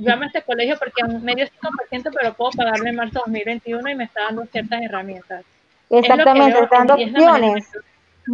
[0.00, 3.90] Yo amo este colegio porque me dio 5%, pero puedo pagarlo en marzo de 2021
[3.90, 5.44] y me está dando ciertas herramientas.
[5.90, 7.68] Exactamente, está dando opciones.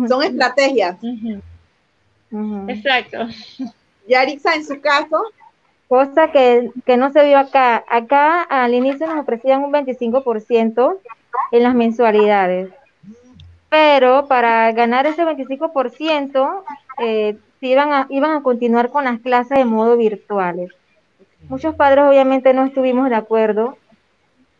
[0.08, 0.96] Son estrategias.
[1.00, 1.42] Uh -huh.
[2.32, 2.70] Uh -huh.
[2.70, 3.28] Exacto.
[4.08, 5.22] Yarixa, en su caso,
[5.94, 7.84] cosa que, que, no se vio acá.
[7.88, 10.96] Acá al inicio nos ofrecían un 25%
[11.52, 12.70] en las mensualidades,
[13.68, 16.62] pero para ganar ese 25%
[16.98, 20.72] eh, iban, a, iban a continuar con las clases de modo virtuales.
[21.48, 23.78] Muchos padres obviamente no estuvimos de acuerdo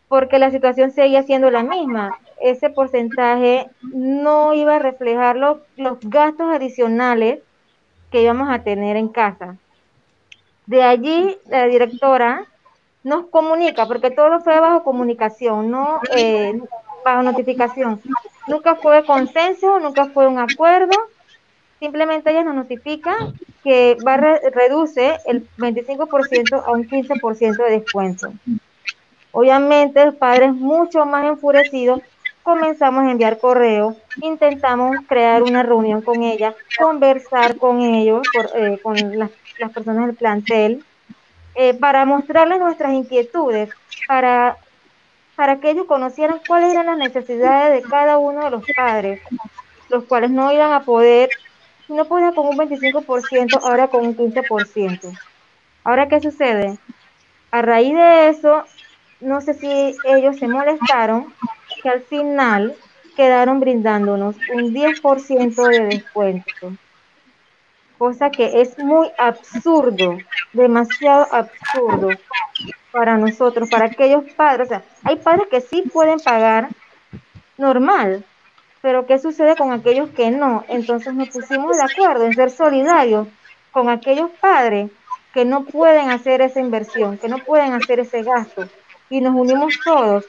[0.07, 2.17] porque la situación seguía siendo la misma.
[2.41, 7.41] Ese porcentaje no iba a reflejar los, los gastos adicionales
[8.13, 9.57] que íbamos a tener en casa.
[10.67, 12.47] De allí la directora
[13.03, 16.59] nos comunica, porque todo fue bajo comunicación, no eh,
[17.05, 18.01] bajo notificación.
[18.47, 20.97] Nunca fue consenso, nunca fue un acuerdo,
[21.79, 23.15] simplemente ella nos notifica
[23.63, 28.33] que va reduce el 25% a un 15% de descuento.
[29.33, 32.01] Obviamente, los padres mucho más enfurecidos
[32.43, 38.23] comenzamos a enviar correos, intentamos crear una reunión con ella, conversar con ellos,
[38.55, 40.85] eh, con las, las, personas del plantel,
[41.55, 43.71] eh, para mostrarles nuestras inquietudes,
[44.07, 44.57] para,
[45.37, 49.21] para que ellos conocieran cuáles eran las necesidades de cada uno de los padres,
[49.89, 51.31] los cuales no iban a poder,
[51.89, 55.19] no podían con un 25%, ahora con un 15%.
[55.85, 56.79] Ahora, ¿qué sucede?
[57.51, 58.65] A raíz de eso,
[59.21, 61.33] no sé si ellos se molestaron
[61.83, 62.75] que al final
[63.17, 66.73] quedaron brindándonos un 10% de descuento,
[67.99, 70.19] cosa que es muy absurdo,
[70.53, 72.11] demasiado absurdo
[72.91, 74.67] para nosotros, para aquellos padres.
[74.67, 76.69] O sea, hay padres que sí pueden pagar
[77.59, 78.25] normal,
[78.81, 80.65] pero ¿qué sucede con aquellos que no?
[80.69, 83.29] Entonces nos pusimos de acuerdo en ser solidarios
[83.73, 84.91] con aquellos padres
[85.33, 88.69] que no pueden hacer esa inversión, que no pueden hacer ese gasto,
[89.11, 90.25] y nos unimos todos.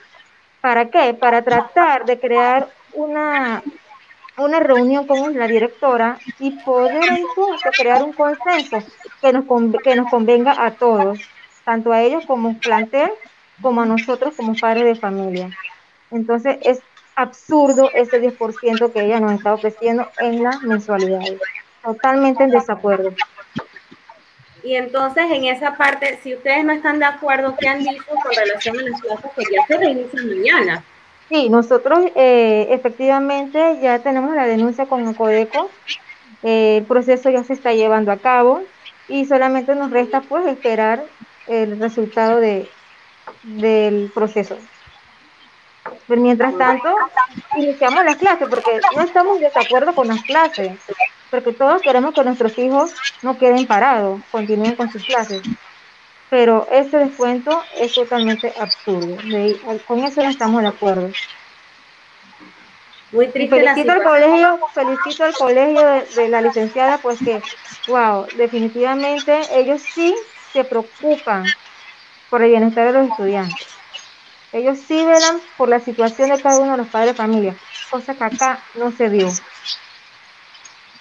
[0.62, 1.14] ¿Para qué?
[1.14, 3.62] Para tratar de crear una,
[4.38, 8.80] una reunión con la directora y poder entonces crear un consenso
[9.22, 9.46] que nos,
[9.84, 11.20] que nos convenga a todos,
[11.64, 13.12] tanto a ellos como plantel,
[13.62, 15.50] como a nosotros como padres de familia.
[16.12, 16.80] Entonces es
[17.16, 21.22] absurdo ese 10% que ella nos está ofreciendo en la mensualidad.
[21.84, 23.14] Totalmente en desacuerdo.
[24.64, 28.34] Y entonces en esa parte, si ustedes no están de acuerdo, ¿qué han dicho con
[28.34, 30.84] relación a las clases que ya se reinician mañana?
[31.30, 35.70] Sí, nosotros eh, efectivamente ya tenemos la denuncia con el Codeco,
[36.44, 38.62] el proceso ya se está llevando a cabo
[39.08, 41.04] y solamente nos resta pues esperar
[41.48, 42.70] el resultado de,
[43.44, 44.58] del proceso.
[46.08, 46.96] Pero mientras tanto,
[47.58, 50.78] iniciamos las clases porque no estamos de acuerdo con las clases,
[51.30, 55.42] porque todos queremos que nuestros hijos no queden parados, continúen con sus clases.
[56.30, 59.18] Pero ese descuento es totalmente absurdo.
[59.88, 61.12] con eso no estamos de acuerdo.
[63.12, 67.42] Muy triste felicito al colegio, felicito al colegio de, de, la licenciada, pues que,
[67.88, 70.14] wow, definitivamente ellos sí
[70.52, 71.46] se preocupan
[72.30, 73.68] por el bienestar de los estudiantes.
[74.52, 77.56] Ellos sí velan por la situación de cada uno de los padres de familia,
[77.90, 79.30] cosa que acá no se vio.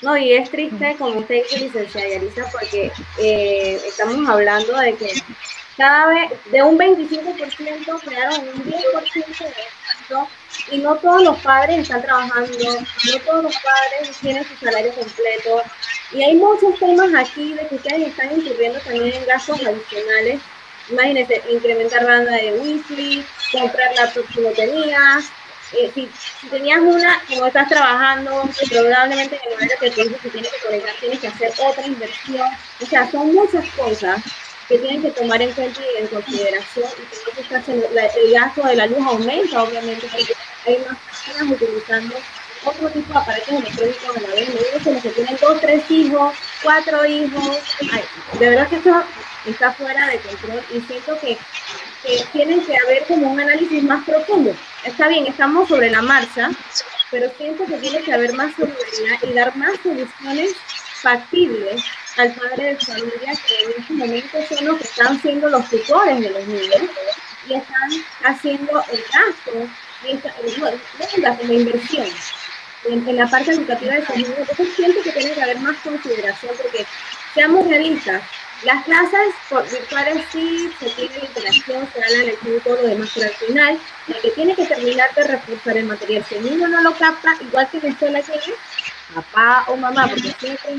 [0.04, 5.12] No, y es triste, como usted dice, licenciada Yarisa, porque eh, estamos hablando de que
[5.76, 9.54] cada vez, de un 25% quedaron un 10% de
[10.00, 10.28] esto,
[10.70, 15.62] y no todos los padres están trabajando, no todos los padres tienen su salario completo,
[16.12, 20.40] y hay muchos temas aquí de que ustedes están incurriendo también en gastos adicionales
[20.90, 25.24] Imagínense, incrementar banda de wifi, comprar la que.
[25.76, 30.30] Eh, si, tenías una, como estás trabajando, probablemente en el momento que tu hijo se
[30.30, 32.48] tiene que conectar, tienes que hacer otra inversión.
[32.80, 34.22] O sea, son muchas cosas
[34.68, 36.88] que tienen que tomar en cuenta y en consideración.
[37.38, 40.34] Y que el gasto de la luz aumenta, obviamente, porque
[40.66, 42.16] hay más personas utilizando
[42.64, 44.48] otro tipo de aparatos electrónicos a la vez.
[44.48, 47.58] Me digo que tienen dos, tres hijos, cuatro hijos.
[48.38, 49.04] de verdad que esto
[49.46, 51.38] está fuera de control y siento que,
[52.04, 54.54] que tienen que haber como un análisis más profundo.
[54.84, 56.50] Está bien, estamos sobre la marcha,
[57.10, 60.54] pero siento que tiene que haber más solidaridad y dar más soluciones
[61.02, 61.82] factibles
[62.16, 66.20] al padre de familia que en este momento son los que están siendo los tutores
[66.20, 66.82] de los niños
[67.48, 67.90] y están
[68.22, 69.68] haciendo el gasto,
[70.04, 72.06] y esta, no, la inversión
[72.84, 74.34] en, en, la parte educativa de esos niños.
[74.38, 76.86] Entonces siento que tiene que haber más consideración porque
[77.34, 78.22] seamos realistas,
[78.64, 79.35] las clases
[79.70, 83.79] virtuales sí se tiene interacción, se da la lectura y lo demás, pero al final,
[84.09, 87.37] el que tiene que terminar de reforzar el material, si el niño no lo capta,
[87.40, 88.55] igual que en la tiene,
[89.14, 90.70] papá o mamá, porque siempre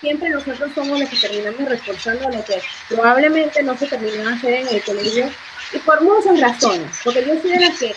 [0.00, 4.54] siempre nosotros somos los que terminamos reforzando lo que probablemente no se terminó de hacer
[4.54, 5.30] en el colegio
[5.72, 7.94] y por muchas razones, porque yo soy de que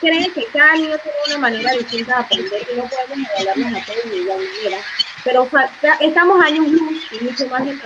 [0.00, 3.86] creen que cada niño tiene una manera distinta de aprender y no podemos modelarnos a
[3.86, 4.84] todos de igual manera,
[5.24, 5.48] pero
[6.00, 7.78] estamos años luz y mucho más de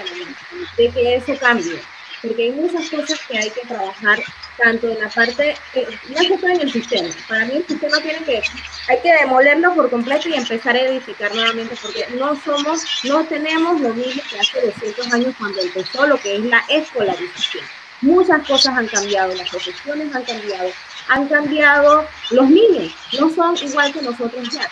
[0.77, 1.81] de que eso cambie,
[2.23, 4.19] porque hay muchas cosas que hay que trabajar
[4.57, 7.99] tanto en la parte, eh, no es que en el sistema, para mí el sistema
[7.99, 8.43] tiene que,
[8.89, 13.81] hay que demolerlo por completo y empezar a edificar nuevamente, porque no somos, no tenemos
[13.81, 17.65] lo mismo que hace 200 años cuando empezó lo que es la escolarización.
[18.01, 20.71] Muchas cosas han cambiado, las profesiones han cambiado,
[21.09, 24.69] han cambiado los niños, no son igual que nosotros ya.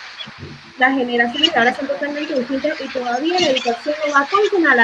[0.79, 4.75] Las generaciones ahora son totalmente distintas y todavía la educación no va con la,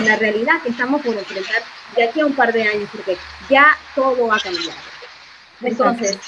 [0.00, 1.62] la realidad que estamos por enfrentar
[1.96, 3.16] de aquí a un par de años, porque
[3.50, 4.78] ya todo ha cambiado.
[5.62, 6.18] Entonces,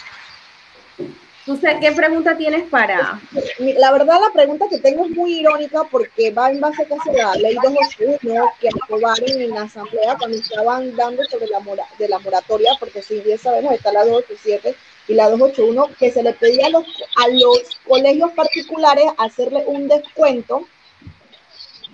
[1.80, 3.20] ¿qué pregunta tienes para...?
[3.58, 7.34] La verdad, la pregunta que tengo es muy irónica porque va en base a la
[7.34, 12.18] ley 281 que aprobaron en la asamblea cuando estaban dando sobre la, mora, de la
[12.18, 14.74] moratoria, porque si bien sabemos está la 287
[15.08, 16.84] y la 281, que se le pedía a los,
[17.16, 20.66] a los colegios particulares hacerle un descuento.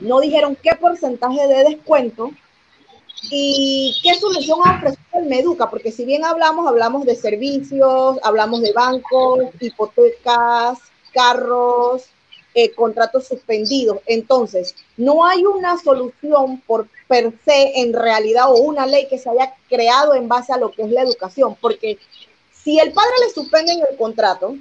[0.01, 2.33] No dijeron qué porcentaje de descuento,
[3.23, 4.83] ¿Y qué solución ha
[5.13, 5.69] el Meduca?
[5.69, 10.79] Porque si bien hablamos, hablamos de servicios, hablamos de bancos, hipotecas,
[11.13, 12.07] carros,
[12.55, 13.99] eh, contratos suspendidos.
[14.07, 19.29] Entonces, no hay una solución por per se en realidad o una ley que se
[19.29, 21.99] haya creado en base a lo que es la educación, porque
[22.63, 24.57] si el padre le suspenden el contrato,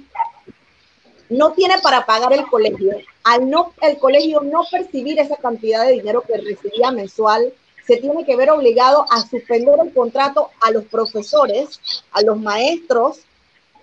[1.28, 5.92] no tiene para pagar el colegio, al no el colegio no percibir esa cantidad de
[5.92, 7.52] dinero que recibía mensual,
[7.86, 11.80] se tiene que ver obligado a suspender el contrato a los profesores,
[12.12, 13.20] a los maestros,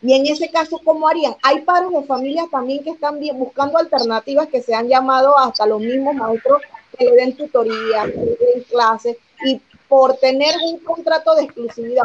[0.02, 1.36] y en ese caso, ¿cómo harían?
[1.42, 5.80] Hay padres de familia también que están buscando alternativas que se han llamado hasta los
[5.80, 6.62] mismos maestros
[6.98, 12.04] que le den tutoría, que le den clases, y por tener un contrato de exclusividad,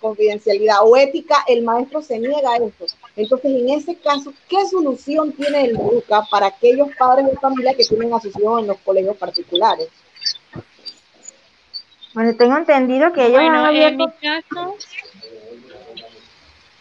[0.00, 2.86] confidencialidad o ética, el maestro se niega a eso.
[3.16, 7.84] Entonces, en ese caso, ¿qué solución tiene el MUCA para aquellos padres de familia que
[7.84, 9.88] tienen a sus hijos en los colegios particulares?
[12.14, 14.76] Bueno, tengo entendido que ellos bueno, en mi caso,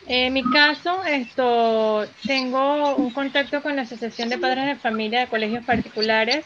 [0.07, 5.27] en mi caso, esto tengo un contacto con la Asociación de Padres de Familia de
[5.27, 6.45] Colegios Particulares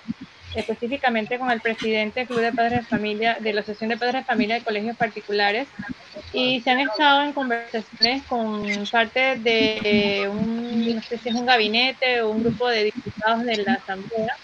[0.55, 4.21] específicamente con el presidente del Club de Padres de Familia, de la Asociación de Padres
[4.21, 5.67] de Familia de Colegios Particulares,
[6.33, 11.45] y se han estado en conversaciones con parte de un, no sé si es un
[11.45, 14.35] gabinete o un grupo de diputados de la Asamblea,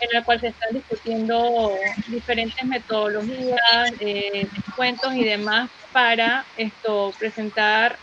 [0.00, 1.72] en el cual se están discutiendo
[2.08, 7.96] diferentes metodologías, eh, descuentos y demás para esto presentar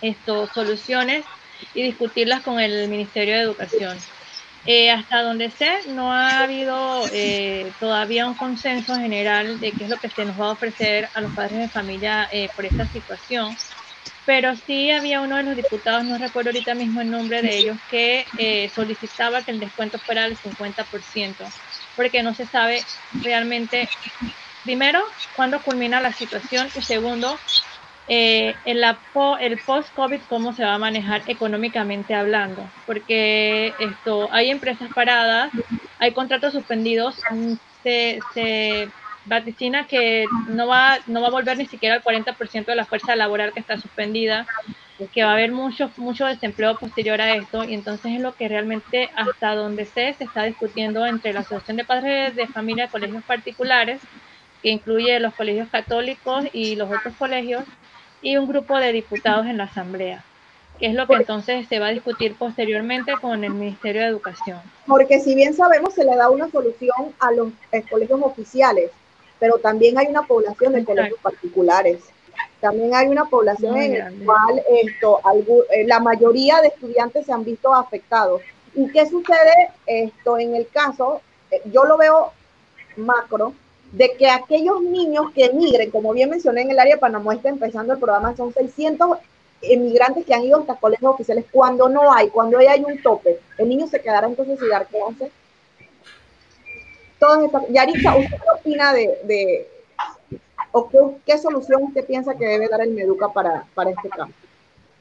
[0.00, 1.24] esto, soluciones
[1.74, 3.98] y discutirlas con el Ministerio de Educación.
[4.70, 9.88] Eh, hasta donde sé, no ha habido eh, todavía un consenso general de qué es
[9.88, 12.84] lo que se nos va a ofrecer a los padres de familia eh, por esta
[12.84, 13.56] situación,
[14.26, 17.78] pero sí había uno de los diputados, no recuerdo ahorita mismo el nombre de ellos,
[17.90, 21.34] que solicitaba que el descuento fuera del 50%,
[21.96, 22.84] porque no se sabe
[23.22, 23.88] realmente,
[24.64, 25.02] primero,
[25.34, 27.38] cuándo culmina la situación y segundo,
[28.08, 28.82] eh, el,
[29.40, 35.50] el post-COVID, cómo se va a manejar económicamente hablando, porque esto, hay empresas paradas,
[35.98, 37.20] hay contratos suspendidos,
[37.82, 38.88] se, se
[39.26, 43.14] vaticina que no va, no va a volver ni siquiera el 40% de la fuerza
[43.14, 44.46] laboral que está suspendida,
[45.12, 48.48] que va a haber mucho, mucho desempleo posterior a esto, y entonces es lo que
[48.48, 52.90] realmente hasta donde sé se está discutiendo entre la Asociación de Padres de Familia de
[52.90, 54.00] Colegios Particulares,
[54.62, 57.64] que incluye los colegios católicos y los otros colegios,
[58.22, 60.24] y un grupo de diputados en la Asamblea,
[60.78, 64.58] que es lo que entonces se va a discutir posteriormente con el Ministerio de Educación.
[64.86, 68.90] Porque si bien sabemos se le da una solución a los eh, colegios oficiales,
[69.38, 72.00] pero también hay una población de colegios particulares.
[72.60, 75.20] También hay una población en la cual esto,
[75.70, 78.42] eh, la mayoría de estudiantes se han visto afectados.
[78.74, 81.20] ¿Y qué sucede esto en el caso?
[81.50, 82.32] Eh, yo lo veo
[82.96, 83.54] macro,
[83.92, 87.48] de que aquellos niños que emigren, como bien mencioné en el área de Panamá, está
[87.48, 89.18] empezando el programa, son 600
[89.62, 93.68] emigrantes que han ido hasta colegios oficiales cuando no hay, cuando hay un tope, el
[93.68, 95.32] niño se quedará entonces sin dar clases.
[97.18, 99.66] Todas estas, Yarisa, ¿usted qué opina de,
[100.70, 100.88] o
[101.26, 104.30] qué, solución usted piensa que debe dar el Meduca para, para este caso?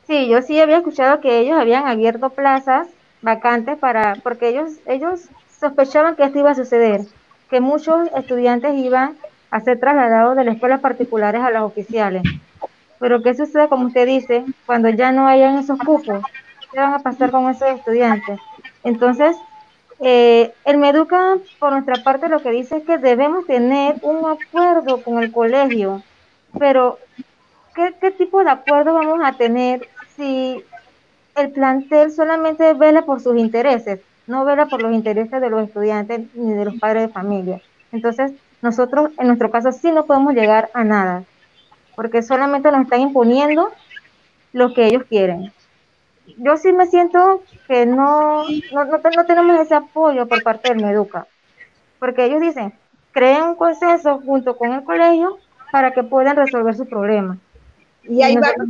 [0.08, 2.88] Sí, yo sí había escuchado que ellos habían abierto plazas
[3.22, 5.26] vacantes para, porque ellos, ellos
[5.60, 7.02] sospechaban que esto iba a suceder
[7.50, 9.16] que muchos estudiantes iban
[9.52, 12.24] a ser trasladados de las escuelas particulares a las oficiales.
[13.00, 16.24] Pero ¿qué sucede, como usted dice, cuando ya no hayan esos cupos?
[16.72, 18.40] ¿Qué van a pasar con esos estudiantes?
[18.84, 19.38] Entonces,
[20.00, 25.02] eh, el Meduca, por nuestra parte, lo que dice es que debemos tener un acuerdo
[25.04, 26.04] con el colegio.
[26.58, 26.98] Pero,
[27.76, 30.64] ¿qué, qué tipo de acuerdo vamos a tener si
[31.36, 34.00] el plantel solamente vela por sus intereses?
[34.28, 37.62] No vela por los intereses de los estudiantes ni de los padres de familia.
[37.92, 41.24] Entonces, nosotros en nuestro caso sí no podemos llegar a nada,
[41.96, 43.72] porque solamente nos están imponiendo
[44.54, 45.52] lo que ellos quieren.
[46.38, 51.26] Yo sí me siento que no, no, no, tenemos ese apoyo por parte del Meduca,
[52.00, 52.74] porque ellos dicen,
[53.12, 55.38] creen un consenso junto con el colegio
[55.72, 57.38] para que puedan resolver su problema.
[58.10, 58.68] Y hay varios,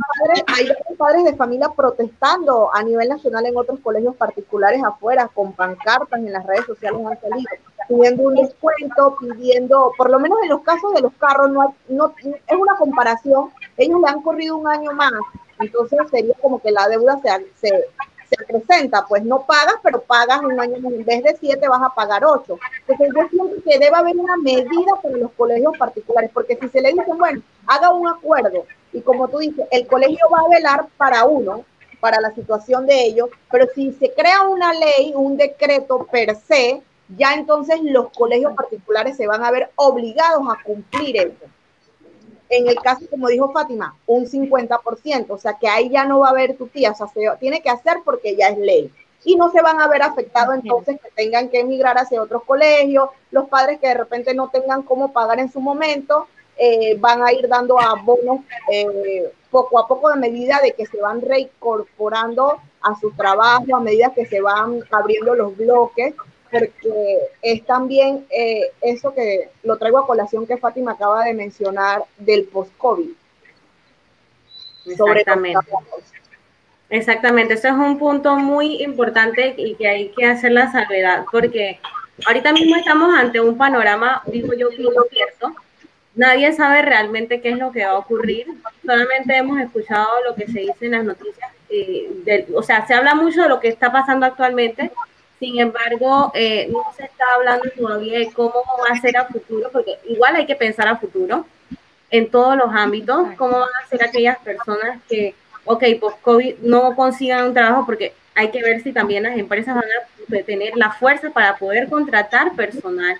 [0.96, 6.32] padres, de familia protestando a nivel nacional en otros colegios particulares afuera, con pancartas en
[6.32, 7.50] las redes sociales han salido,
[7.88, 12.14] pidiendo un descuento, pidiendo, por lo menos en los casos de los carros, no, no
[12.20, 15.12] es una comparación, ellos le han corrido un año más,
[15.60, 17.84] entonces sería como que la deuda se, se,
[18.28, 21.94] se presenta, pues no pagas, pero pagas un año, en vez de siete vas a
[21.94, 22.58] pagar ocho.
[22.86, 26.80] Entonces yo siento que debe haber una medida para los colegios particulares, porque si se
[26.80, 30.86] le dice, bueno, haga un acuerdo, y como tú dices, el colegio va a velar
[30.96, 31.64] para uno,
[32.00, 36.82] para la situación de ellos, pero si se crea una ley, un decreto per se,
[37.16, 41.46] ya entonces los colegios particulares se van a ver obligados a cumplir eso
[42.48, 46.28] en el caso, como dijo Fátima, un 50%, o sea que ahí ya no va
[46.28, 48.92] a haber tu tía, o sea, se tiene que hacer porque ya es ley.
[49.24, 53.10] Y no se van a ver afectados entonces que tengan que emigrar hacia otros colegios,
[53.30, 57.32] los padres que de repente no tengan cómo pagar en su momento, eh, van a
[57.32, 58.40] ir dando abonos
[58.70, 63.80] eh, poco a poco de medida de que se van reincorporando a su trabajo a
[63.80, 66.14] medida que se van abriendo los bloques,
[66.50, 72.02] porque es también eh, eso que lo traigo a colación que Fátima acaba de mencionar
[72.18, 73.10] del post-COVID.
[74.86, 75.58] Exactamente.
[76.90, 81.78] Exactamente, eso es un punto muy importante y que hay que hacer la salvedad, porque
[82.26, 84.76] ahorita mismo estamos ante un panorama, digo yo, que
[85.10, 85.54] cierto.
[86.14, 88.46] Nadie sabe realmente qué es lo que va a ocurrir.
[88.84, 91.52] Solamente hemos escuchado lo que se dice en las noticias.
[91.68, 94.90] Eh, o sea, se habla mucho de lo que está pasando actualmente.
[95.38, 99.70] Sin embargo, eh, no se está hablando todavía de cómo va a ser a futuro,
[99.72, 101.46] porque igual hay que pensar a futuro
[102.10, 103.28] en todos los ámbitos.
[103.36, 105.34] ¿Cómo van a ser aquellas personas que,
[105.64, 107.86] ok, post-COVID no consigan un trabajo?
[107.86, 111.88] Porque hay que ver si también las empresas van a tener la fuerza para poder
[111.88, 113.18] contratar personal.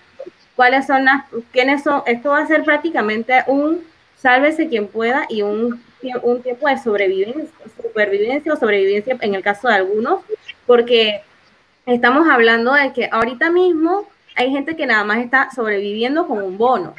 [0.57, 2.03] ¿Cuáles son las, quiénes son?
[2.07, 3.85] Esto va a ser prácticamente un
[4.17, 5.81] sálvese quien pueda y un,
[6.23, 7.45] un tiempo de sobrevivencia,
[7.81, 10.21] supervivencia o sobrevivencia en el caso de algunos,
[10.67, 11.23] porque
[11.95, 16.59] estamos hablando de que ahorita mismo hay gente que nada más está sobreviviendo con un
[16.59, 16.95] bono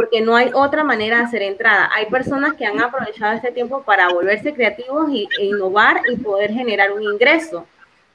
[0.00, 1.90] porque no hay otra manera de hacer entrada.
[1.94, 6.52] Hay personas que han aprovechado este tiempo para volverse creativos y, e innovar y poder
[6.52, 7.66] generar un ingreso,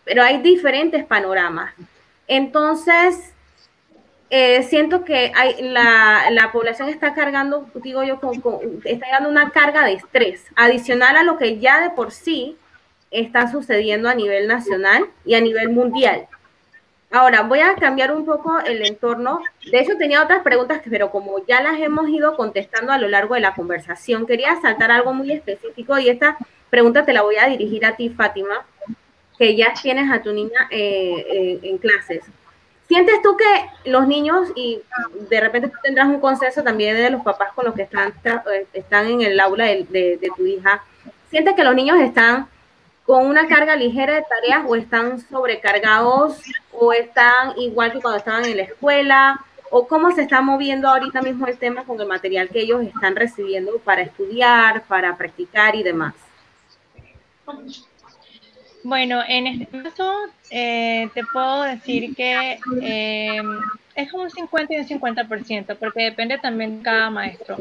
[0.03, 1.75] pero hay diferentes panoramas.
[2.27, 3.33] Entonces,
[4.31, 8.33] eh, siento que hay, la, la, población está cargando, digo yo, con,
[8.83, 12.57] está dando una carga de estrés adicional a lo que ya de por sí
[13.11, 16.27] está sucediendo a nivel nacional y a nivel mundial.
[17.11, 19.39] Ahora, voy a cambiar un poco el entorno.
[19.71, 23.35] De hecho, tenía otras preguntas, pero como ya las hemos ido contestando a lo largo
[23.35, 26.37] de la conversación, quería saltar algo muy específico y esta
[26.69, 28.65] pregunta te la voy a dirigir a ti, Fátima,
[29.37, 32.23] que ya tienes a tu niña eh, eh, en clases.
[32.87, 34.81] ¿Sientes tú que los niños, y
[35.29, 38.13] de repente tú tendrás un consenso también de los papás con los que están,
[38.51, 40.83] eh, están en el aula de, de tu hija,
[41.29, 42.47] ¿sientes que los niños están
[43.05, 46.41] con una carga ligera de tareas o están sobrecargados
[46.71, 51.21] o están igual que cuando estaban en la escuela o cómo se está moviendo ahorita
[51.21, 55.83] mismo el tema con el material que ellos están recibiendo para estudiar, para practicar y
[55.83, 56.13] demás.
[58.83, 60.13] Bueno, en este caso
[60.49, 63.41] eh, te puedo decir que eh,
[63.95, 67.57] es un 50 y un 50%, porque depende también de cada maestro.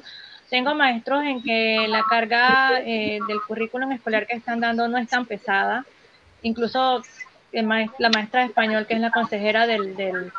[0.55, 5.09] Tengo maestros en que la carga eh, del currículum escolar que están dando no es
[5.09, 5.85] tan pesada.
[6.43, 7.03] Incluso
[7.51, 10.31] la maestra de español, que es la consejera del,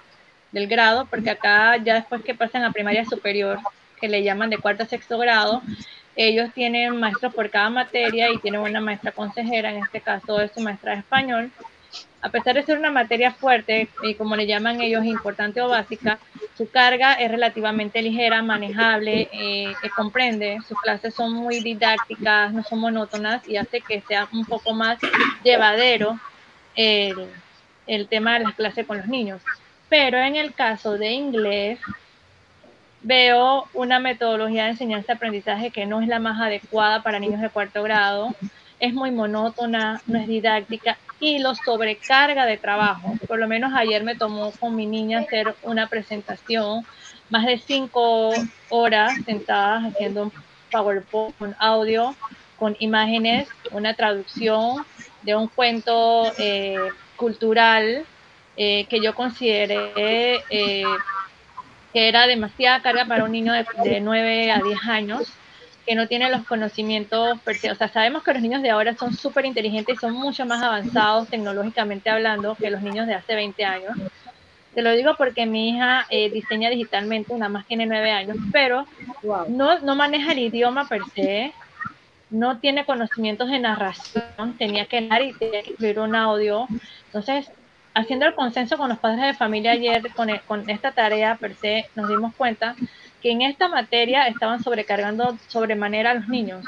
[0.54, 3.60] grado, porque acá ya después que pasan a primaria superior,
[4.00, 5.62] que le llaman de cuarto a sexto grado,
[6.16, 10.50] ellos tienen maestros por cada materia y tienen una maestra consejera, en este caso es
[10.54, 11.52] su maestra de español,
[12.26, 16.18] a pesar de ser una materia fuerte y como le llaman ellos importante o básica,
[16.58, 22.80] su carga es relativamente ligera, manejable, eh, comprende, sus clases son muy didácticas, no son
[22.80, 24.98] monótonas y hace que sea un poco más
[25.44, 26.20] llevadero
[26.76, 27.28] el,
[27.86, 29.44] el tema de las clases con los niños.
[29.88, 31.78] Pero en el caso de inglés,
[33.04, 37.84] veo una metodología de enseñanza-aprendizaje que no es la más adecuada para niños de cuarto
[37.84, 38.34] grado,
[38.80, 43.14] es muy monótona, no es didáctica y lo sobrecarga de trabajo.
[43.28, 46.86] Por lo menos ayer me tomó con mi niña hacer una presentación,
[47.30, 48.34] más de cinco
[48.70, 50.32] horas sentadas haciendo un
[50.72, 52.16] PowerPoint con audio,
[52.58, 54.86] con imágenes, una traducción
[55.24, 56.78] de un cuento eh,
[57.16, 58.06] cultural
[58.58, 60.86] eh, que yo consideré eh,
[61.94, 65.34] que era demasiada carga para un niño de, de 9 a 10 años
[65.86, 69.46] que no tienen los conocimientos, o sea, sabemos que los niños de ahora son súper
[69.46, 73.92] inteligentes y son mucho más avanzados tecnológicamente hablando que los niños de hace 20 años.
[74.74, 78.86] Te lo digo porque mi hija eh, diseña digitalmente, nada más tiene 9 años, pero
[79.48, 81.54] no, no maneja el idioma per se,
[82.30, 86.68] no tiene conocimientos de narración, tenía que leer y tenía que escribir un audio.
[87.06, 87.50] Entonces,
[87.94, 91.86] haciendo el consenso con los padres de familia ayer con, con esta tarea per se,
[91.96, 92.76] nos dimos cuenta
[93.26, 96.64] que en esta materia estaban sobrecargando sobremanera a los niños.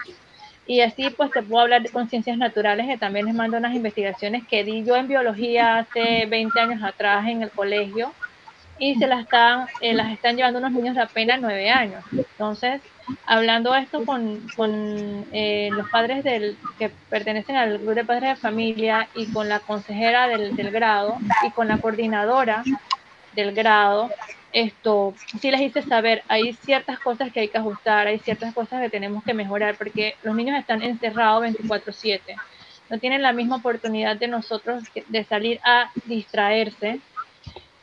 [0.66, 4.42] Y así pues te puedo hablar de conciencias naturales, que también les mando unas investigaciones
[4.48, 8.12] que di yo en biología hace 20 años atrás en el colegio
[8.80, 12.04] y se las están, eh, las están llevando unos niños de apenas 9 años.
[12.12, 12.82] Entonces,
[13.28, 18.36] hablando esto con, con eh, los padres del, que pertenecen al grupo de padres de
[18.36, 22.64] familia y con la consejera del, del grado y con la coordinadora
[23.36, 24.10] del grado,
[24.58, 28.82] esto, sí les hice saber, hay ciertas cosas que hay que ajustar, hay ciertas cosas
[28.82, 32.36] que tenemos que mejorar, porque los niños están encerrados 24/7,
[32.90, 37.00] no tienen la misma oportunidad de nosotros de salir a distraerse,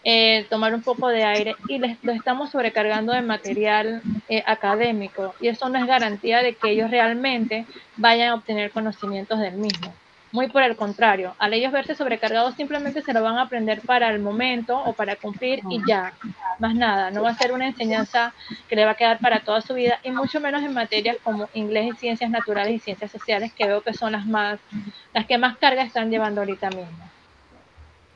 [0.02, 5.34] eh, tomar un poco de aire y les lo estamos sobrecargando de material eh, académico.
[5.40, 7.66] Y eso no es garantía de que ellos realmente
[7.96, 9.94] vayan a obtener conocimientos del mismo.
[10.34, 14.10] Muy por el contrario, al ellos verse sobrecargados simplemente se lo van a aprender para
[14.10, 16.12] el momento o para cumplir y ya,
[16.58, 17.12] más nada.
[17.12, 18.34] No va a ser una enseñanza
[18.68, 21.48] que le va a quedar para toda su vida y mucho menos en materias como
[21.54, 24.58] inglés y ciencias naturales y ciencias sociales que veo que son las más,
[25.12, 27.08] las que más carga están llevando ahorita mismo.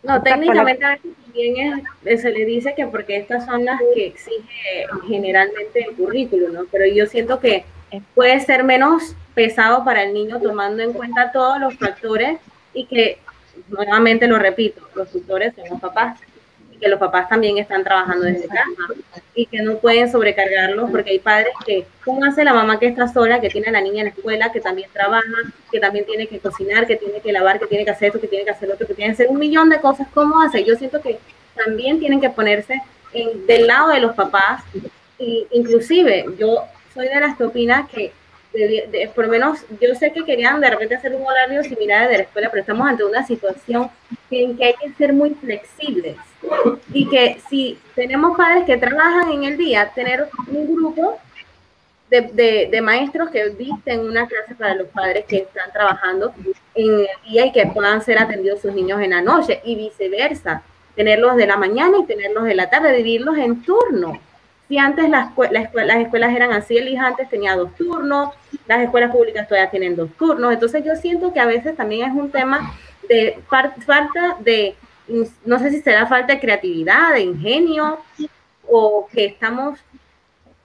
[0.02, 5.94] No, técnicamente también se le dice que porque estas son las que exige generalmente el
[5.94, 6.64] currículo, ¿no?
[6.72, 7.64] Pero yo siento que
[8.16, 12.40] puede ser menos pesado para el niño tomando en cuenta todos los factores
[12.74, 13.18] y que,
[13.68, 16.18] nuevamente lo repito, los tutores son los papás
[16.80, 18.70] que los papás también están trabajando desde casa
[19.34, 23.08] y que no pueden sobrecargarlos porque hay padres que, ¿cómo hace la mamá que está
[23.08, 25.24] sola, que tiene a la niña en la escuela, que también trabaja,
[25.70, 28.28] que también tiene que cocinar, que tiene que lavar, que tiene que hacer esto, que
[28.28, 30.08] tiene que hacer otro, que tiene que hacer un millón de cosas?
[30.14, 30.64] ¿Cómo hace?
[30.64, 31.18] Yo siento que
[31.56, 32.80] también tienen que ponerse
[33.12, 34.62] en, del lado de los papás
[35.18, 36.64] y inclusive yo
[36.94, 38.12] soy de las que opina que
[39.14, 42.22] por lo menos yo sé que querían de repente hacer un horario similar de la
[42.24, 43.90] escuela, pero estamos ante una situación
[44.30, 46.16] en que hay que ser muy flexibles.
[46.92, 51.18] Y que si tenemos padres que trabajan en el día, tener un grupo
[52.10, 56.32] de, de, maestros que dicten una clase para los padres que están trabajando
[56.74, 60.62] en el día y que puedan ser atendidos sus niños en la noche y viceversa,
[60.94, 64.18] tenerlos de la mañana y tenerlos de la tarde, dividirlos en turno
[64.68, 68.34] si antes las, las escuelas eran así, el hija antes tenía dos turnos,
[68.66, 72.14] las escuelas públicas todavía tienen dos turnos, entonces yo siento que a veces también es
[72.14, 72.74] un tema
[73.08, 74.76] de falta de,
[75.46, 77.98] no sé si será falta de creatividad, de ingenio,
[78.68, 79.78] o que estamos,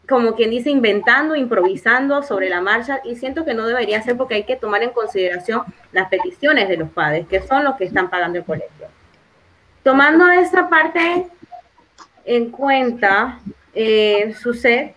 [0.10, 4.36] como quien dice, inventando, improvisando sobre la marcha, y siento que no debería ser porque
[4.36, 8.10] hay que tomar en consideración las peticiones de los padres, que son los que están
[8.10, 8.88] pagando el colegio.
[9.82, 11.28] Tomando esa parte
[12.26, 13.40] en cuenta,
[13.74, 14.96] eh, Suset,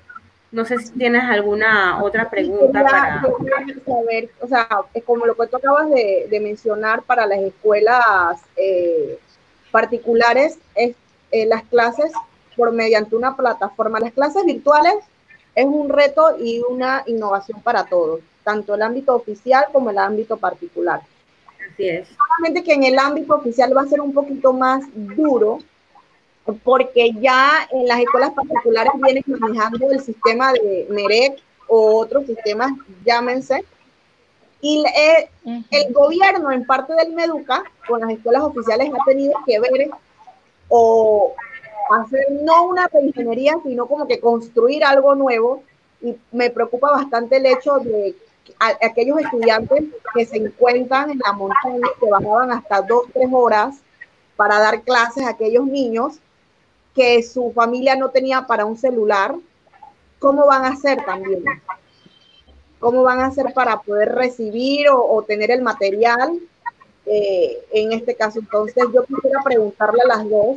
[0.53, 3.23] no sé si tienes alguna otra pregunta para...
[3.85, 4.69] saber, o sea,
[5.05, 9.19] como lo que tú acabas de, mencionar para las escuelas eh,
[9.71, 10.95] particulares, es
[11.33, 12.13] eh, las clases
[12.57, 14.01] por mediante una plataforma.
[14.01, 14.95] Las clases virtuales
[15.55, 20.37] es un reto y una innovación para todos, tanto el ámbito oficial como el ámbito
[20.37, 21.01] particular.
[21.73, 22.09] Así es.
[22.09, 25.59] Solamente que en el ámbito oficial va a ser un poquito más duro
[26.65, 32.73] porque ya en las escuelas particulares vienen manejando el sistema de MEREC o otros sistemas,
[33.05, 33.65] llámense,
[34.61, 35.29] y eh,
[35.71, 39.91] el gobierno, en parte del MEDUCA, con las escuelas oficiales, ha tenido que ver
[40.69, 41.35] o
[41.97, 45.63] hacer no una ingeniería, sino como que construir algo nuevo.
[46.01, 48.17] Y me preocupa bastante el hecho de
[48.59, 49.85] aquellos estudiantes
[50.15, 53.77] que se encuentran en la montaña, que bajaban hasta dos, tres horas
[54.37, 56.21] para dar clases a aquellos niños
[56.97, 59.35] que su familia no tenía para un celular,
[60.19, 61.45] ¿cómo van a hacer también?
[62.81, 66.41] ¿Cómo van a hacer para poder recibir o, tener el material?
[67.05, 70.57] Eh, en este caso, entonces yo quisiera preguntarle a las dos,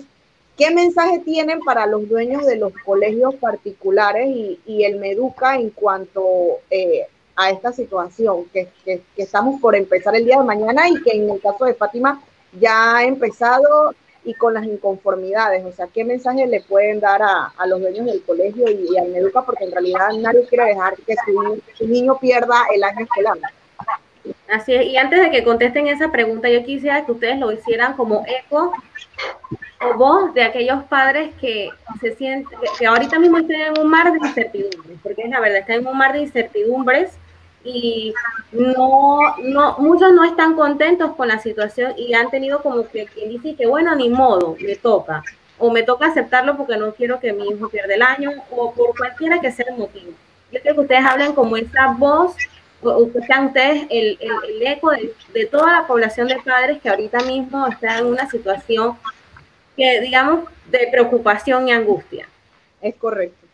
[0.58, 4.28] ¿qué mensaje tienen para los dueños de los colegios particulares
[4.66, 6.24] y, el Meduca en cuanto
[6.72, 11.12] eh, a esta situación que, que, estamos por empezar el día de mañana y que
[11.12, 12.22] en el caso de Fátima
[12.60, 13.94] ya ha empezado
[14.24, 15.66] y con las inconformidades.
[15.66, 19.44] O sea, ¿qué mensaje le pueden dar a, los dueños del colegio y, a Meduca?
[19.44, 21.16] Porque en realidad nadie quiere dejar que
[21.78, 23.38] su, niño pierda el año escolar.
[24.50, 27.96] Así es, y antes de que contesten esa pregunta, yo quisiera que ustedes lo hicieran
[27.96, 28.74] como eco
[29.82, 31.70] o voz de aquellos padres que
[32.02, 35.60] se sienten, que ahorita mismo están en un mar de incertidumbres, porque es la verdad,
[35.60, 37.12] están en un mar de incertidumbres
[37.64, 38.14] y
[38.52, 43.30] no, no, muchos no están contentos con la situación y han tenido como que quien
[43.30, 45.24] dice que bueno, ni modo, me toca,
[45.58, 48.98] o me toca aceptarlo porque no quiero que mi hijo pierda el año, o por
[48.98, 50.14] cualquiera que sea el motivo.
[50.52, 52.36] Yo creo que ustedes hablen como esa voz,
[52.82, 57.20] o sean ustedes el, el, eco de, de, toda la población de padres que ahorita
[57.24, 58.98] mismo está en una situación
[59.76, 62.26] que, digamos, de preocupación y angustia.
[62.82, 63.49] Es correcto.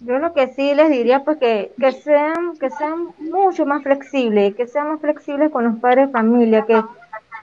[0.00, 4.54] Yo lo que sí les diría pues que, que sean, que sean mucho más flexibles,
[4.54, 6.82] que sean más flexibles con los padres de familia, que,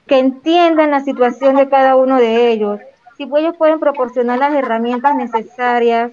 [0.08, 2.80] que entiendan la situación de cada uno de ellos.
[3.16, 6.12] Si ellos pueden proporcionar las herramientas necesarias,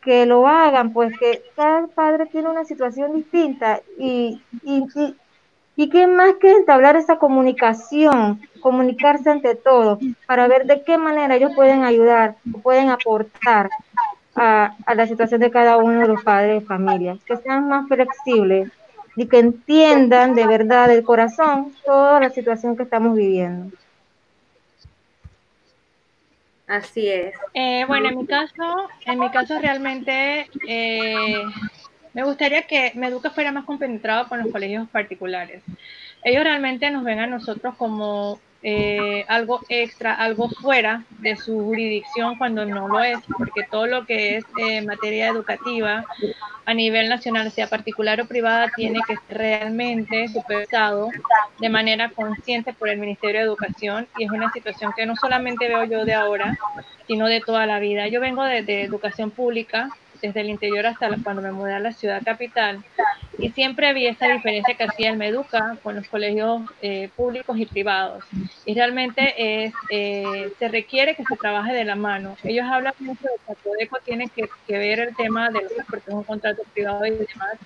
[0.00, 5.16] que lo hagan, pues que cada padre tiene una situación distinta y, y, y,
[5.76, 11.36] y qué más que entablar esa comunicación, comunicarse ante todo, para ver de qué manera
[11.36, 13.70] ellos pueden ayudar, pueden aportar
[14.34, 18.70] a, la situación de cada uno de los padres de familia, que sean más flexibles
[19.16, 23.76] y que entiendan de verdad, del corazón, toda la situación que estamos viviendo.
[26.66, 27.34] Así es.
[27.52, 31.42] Eh, bueno, en mi caso, en mi caso realmente eh,
[32.14, 35.62] me gustaría que Meduca fuera más compenetrado con los colegios particulares.
[36.24, 42.36] ellos realmente nos ven a nosotros como eh, algo extra, algo fuera de su jurisdicción
[42.36, 46.04] cuando no lo es, porque todo lo que es eh, materia educativa
[46.64, 51.08] a nivel nacional, sea particular o privada, tiene que ser realmente supervisado
[51.58, 55.66] de manera consciente por el Ministerio de Educación y es una situación que no solamente
[55.66, 56.56] veo yo de ahora,
[57.08, 58.06] sino de toda la vida.
[58.06, 59.88] Yo vengo de, de educación pública,
[60.22, 62.82] desde el interior hasta cuando me mudé a la ciudad capital.
[63.38, 67.66] Y siempre había esta diferencia que hacía el Meduca con los colegios eh, públicos y
[67.66, 68.24] privados.
[68.64, 72.36] Y realmente es, eh, se requiere que se trabaje de la mano.
[72.44, 76.14] Ellos hablan mucho de que Codeco tiene que, ver el tema de los que es
[76.14, 77.56] un contrato privado y demás,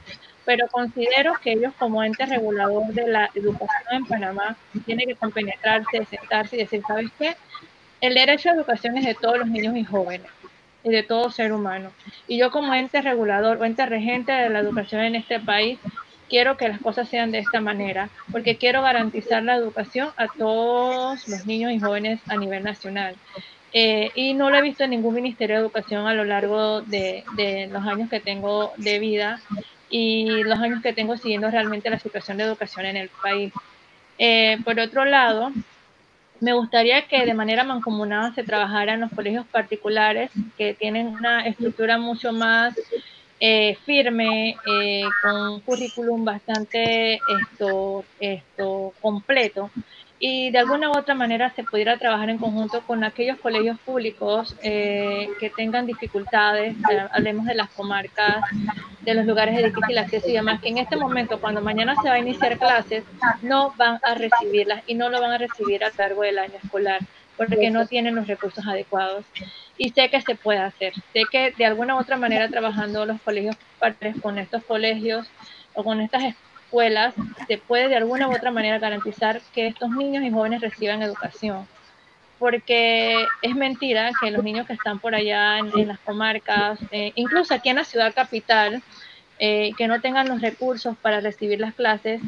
[0.44, 6.04] pero considero que ellos como ente regulador de la educación en Panamá tienen que compenetrarse,
[6.06, 7.36] sentarse y decir, ¿sabes qué?
[8.00, 10.26] El derecho a educación es de todos los niños y jóvenes
[10.86, 11.90] y de todo ser humano.
[12.28, 15.80] Y yo como ente regulador o ente regente de la educación en este país,
[16.28, 21.26] quiero que las cosas sean de esta manera, porque quiero garantizar la educación a todos
[21.26, 23.16] los niños y jóvenes a nivel nacional.
[23.72, 27.24] Eh, y no lo he visto en ningún Ministerio de Educación a lo largo de,
[27.34, 29.40] de, los años que tengo de vida
[29.90, 33.52] y los años que tengo siguiendo realmente la situación de educación en el país.
[34.18, 35.50] Eh, por otro lado,
[36.40, 41.46] me gustaría que de manera mancomunada se trabajara en los colegios particulares que tienen una
[41.46, 42.74] estructura mucho más
[43.38, 49.70] eh, firme, eh, con un currículum bastante esto, esto completo
[50.18, 54.56] y de alguna u otra manera se pudiera trabajar en conjunto con aquellos colegios públicos
[54.62, 56.74] eh, que tengan dificultades,
[57.12, 58.42] hablemos de las comarcas,
[59.02, 62.08] de los lugares de difícil acceso y demás, que en este momento, cuando mañana se
[62.08, 63.04] va a iniciar clases,
[63.42, 67.00] no van a recibirlas y no lo van a recibir a cargo del año escolar
[67.36, 69.26] porque no tienen los recursos adecuados.
[69.76, 70.94] Y sé que se puede hacer.
[71.12, 73.56] Sé que de alguna u otra manera trabajando los colegios
[74.22, 75.28] con estos colegios
[75.74, 76.45] o con estas escuelas
[77.46, 81.66] se puede de alguna u otra manera garantizar que estos niños y jóvenes reciban educación.
[82.38, 87.54] Porque es mentira que los niños que están por allá en, las comarcas, eh, incluso
[87.54, 88.82] aquí en la ciudad capital,
[89.38, 92.20] eh, que no tengan los recursos para recibir las clases,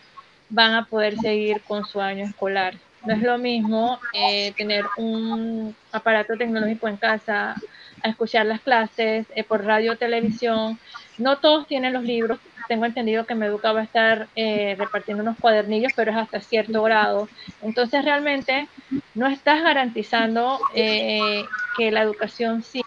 [0.48, 2.74] van a poder seguir con su año escolar.
[3.04, 7.54] No es lo mismo eh, tener un aparato tecnológico en casa,
[8.02, 10.78] a escuchar las clases por radio o televisión.
[11.18, 12.38] No todos tienen los libros
[12.68, 16.82] tengo entendido que Meduca va a estar eh, repartiendo unos cuadernillos, pero es hasta cierto
[16.82, 17.28] grado.
[17.62, 18.68] Entonces realmente
[19.14, 21.42] no estás garantizando eh,
[21.76, 22.82] que la educación sí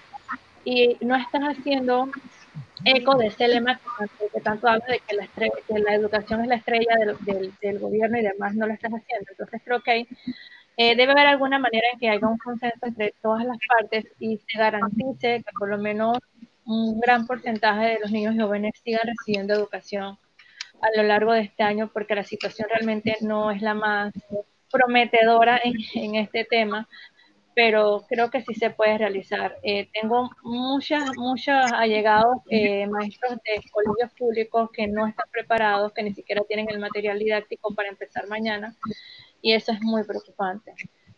[0.63, 2.09] y no estás haciendo
[2.85, 3.79] eco de ese lema
[4.33, 5.15] que, tanto habla de que
[5.79, 9.31] la, educación es la estrella del, del, gobierno y demás, no lo estás haciendo.
[9.31, 10.07] Entonces creo que
[10.77, 14.37] eh, debe haber alguna manera en que haya un consenso entre todas las partes y
[14.37, 16.19] se garantice que por lo menos
[16.65, 20.17] un gran porcentaje de los niños y jóvenes sigan recibiendo educación
[20.81, 24.13] a lo largo de este año porque la situación realmente no es la más
[24.71, 26.87] prometedora en, este tema,
[27.53, 29.57] pero creo que sí se puede realizar.
[29.63, 36.03] Eh, tengo muchas, muchos allegados eh, maestros de colegios públicos que no están preparados, que
[36.03, 38.75] ni siquiera tienen el material didáctico para empezar mañana,
[39.41, 40.73] y eso es muy preocupante.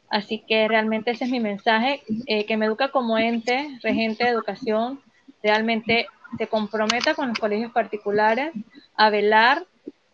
[0.10, 4.32] Así que realmente ese es mi mensaje, eh, que me educa como ente, regente de
[4.32, 5.02] educación,
[5.44, 8.52] realmente se comprometa con los colegios particulares
[8.96, 9.66] a velar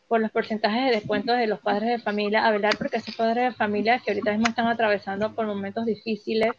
[0.07, 3.45] por los porcentajes de descuentos de los padres de familia, a velar porque esos padres
[3.45, 6.51] de familia que ahorita mismo están atravesando por momentos difíciles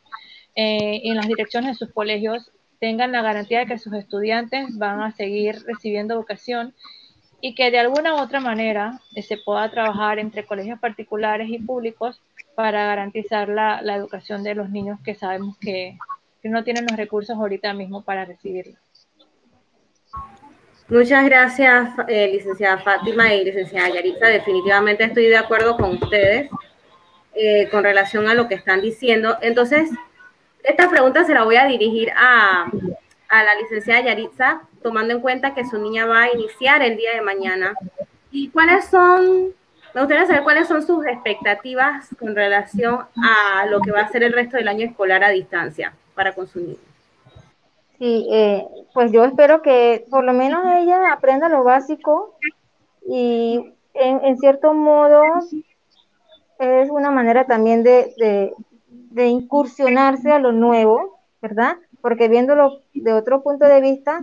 [0.54, 5.02] eh, en las direcciones de sus colegios tengan la garantía de que sus estudiantes van
[5.02, 6.74] a seguir recibiendo educación
[7.40, 11.58] y que de alguna u otra manera eh, se pueda trabajar entre colegios particulares y
[11.58, 12.20] públicos
[12.54, 15.98] para garantizar la, la educación de los niños que sabemos que,
[16.42, 18.76] que no tienen los recursos ahorita mismo para recibirlo.
[20.88, 24.26] Muchas gracias, eh, licenciada Fátima y licenciada Yaritza.
[24.26, 26.50] Definitivamente estoy de acuerdo con ustedes
[27.32, 29.38] eh, con relación a lo que están diciendo.
[29.40, 29.88] Entonces,
[30.64, 32.68] esta pregunta se la voy a dirigir a,
[33.28, 37.14] a la licenciada Yaritza, tomando en cuenta que su niña va a iniciar el día
[37.14, 37.74] de mañana.
[38.32, 39.54] ¿Y cuáles son,
[39.94, 44.24] me gustaría saber cuáles son sus expectativas con relación a lo que va a ser
[44.24, 45.94] el resto del año escolar a distancia?
[46.20, 46.76] Para consumir.
[47.98, 52.34] Sí, eh, pues yo espero que por lo menos ella aprenda lo básico
[53.08, 55.22] y en, cierto modo
[56.58, 58.52] es una manera también de,
[58.90, 61.78] de, incursionarse a lo nuevo, ¿verdad?
[62.02, 64.22] Porque viéndolo de otro punto de vista,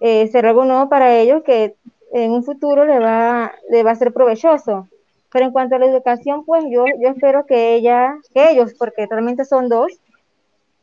[0.00, 1.76] eh, será algo nuevo para ellos que
[2.14, 4.88] en un futuro le va, le va a ser provechoso.
[5.30, 9.06] Pero en cuanto a la educación, pues yo, yo espero que ella, que ellos, porque
[9.06, 9.99] realmente son dos,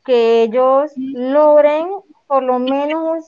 [0.07, 1.89] que ellos logren
[2.27, 3.25] por lo menos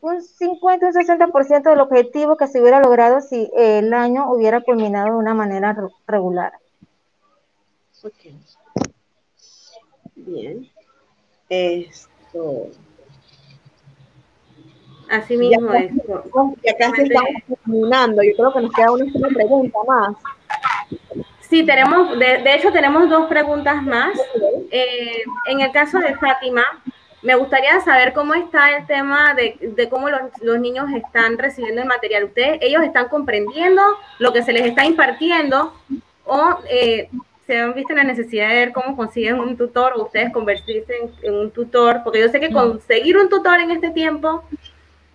[0.00, 5.06] un 50 un 60% del objetivo que se hubiera logrado si el año hubiera culminado
[5.06, 6.52] de una manera regular.
[8.04, 8.32] Ok.
[10.14, 10.70] Bien.
[11.48, 12.68] Esto.
[15.10, 15.92] Así mismo ya, es.
[16.62, 18.22] Y acá se está terminando.
[18.22, 20.16] Yo creo que nos queda una pregunta más.
[21.52, 24.18] Sí, tenemos, de, hecho tenemos dos preguntas más.
[24.70, 26.64] Eh, en el caso de Fátima,
[27.20, 31.82] me gustaría saber cómo está el tema de, de cómo los, los, niños están recibiendo
[31.82, 32.24] el material.
[32.24, 33.82] ¿Ustedes, ellos están comprendiendo
[34.18, 35.74] lo que se les está impartiendo
[36.24, 37.10] o eh,
[37.46, 41.34] se han visto la necesidad de ver cómo consiguen un tutor o ustedes convertirse en,
[41.34, 42.00] un tutor?
[42.02, 44.42] Porque yo sé que conseguir un tutor en este tiempo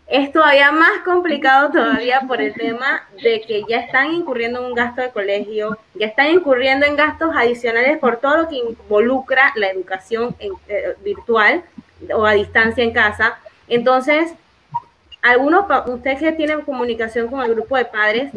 [0.08, 4.74] es todavía más complicado todavía por el tema de que ya están incurriendo en un
[4.74, 9.68] gasto de colegio, ya están incurriendo en gastos adicionales por todo lo que involucra la
[9.68, 11.62] educación eh, virtual
[12.14, 13.38] o a distancia en casa.
[13.68, 14.34] Entonces,
[15.22, 18.32] algunos, ustedes que tienen comunicación con el grupo de padres,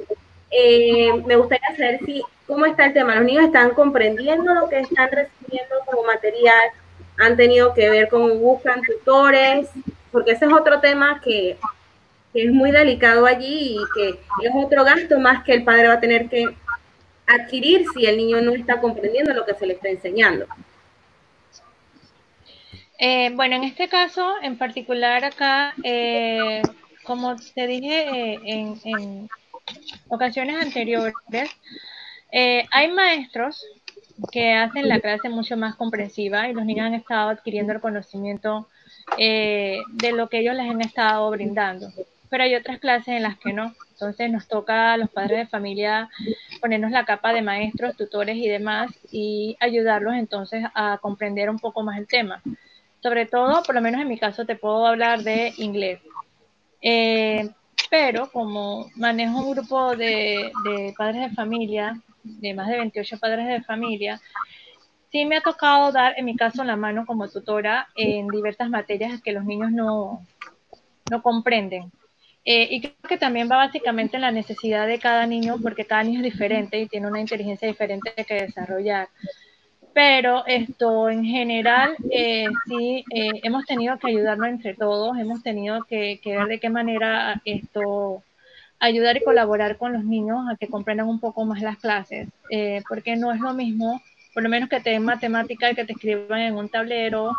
[0.51, 3.15] eh, me gustaría saber si, cómo está el tema.
[3.15, 6.71] Los niños están comprendiendo lo que están recibiendo como material,
[7.17, 9.69] han tenido que ver cómo buscan tutores,
[10.13, 11.59] porque ese es otro tema que,
[12.33, 16.01] es muy delicado allí y que es otro gasto más que el padre va a
[16.01, 16.45] tener que
[17.27, 20.47] adquirir si el niño no está comprendiendo lo que se le está enseñando.
[23.01, 26.63] Eh, bueno, en este caso, en particular acá, eh,
[27.03, 29.29] como te dije eh, en,
[30.09, 31.15] ocasiones anteriores,
[32.71, 33.65] hay maestros
[34.31, 38.69] que hacen la clase mucho más comprensiva y los niños han estado adquiriendo el conocimiento
[39.17, 41.89] de lo que ellos les han estado brindando.
[42.29, 43.75] Pero hay otras clases en las que no.
[43.93, 46.09] Entonces nos toca a los padres de familia
[46.61, 51.83] ponernos la capa de maestros, tutores y demás y ayudarlos entonces a comprender un poco
[51.83, 52.43] más el tema
[53.03, 56.01] sobre todo, por lo menos en mi caso, te puedo hablar de inglés.
[56.83, 57.49] Eh,
[57.91, 60.53] pero como manejo un grupo de,
[60.97, 64.21] padres de familia, de más de 28 padres de familia,
[65.11, 69.21] sí me ha tocado dar, en mi caso, la mano como tutora en diversas materias
[69.23, 70.27] que los niños no,
[71.11, 71.91] no comprenden.
[72.45, 76.03] Eh, y creo que también va básicamente en la necesidad de cada niño, porque cada
[76.03, 79.09] niño es diferente y tiene una inteligencia diferente que desarrollar
[79.93, 85.83] pero esto en general eh, sí eh, hemos tenido que ayudarnos entre todos, hemos tenido
[85.85, 88.23] que, ver de qué manera esto
[88.79, 92.83] ayudar y colaborar con los niños a que comprendan un poco más las clases, eh,
[92.89, 94.01] porque no es lo mismo,
[94.33, 97.37] por lo menos que te den matemática que te escriban en un tablero,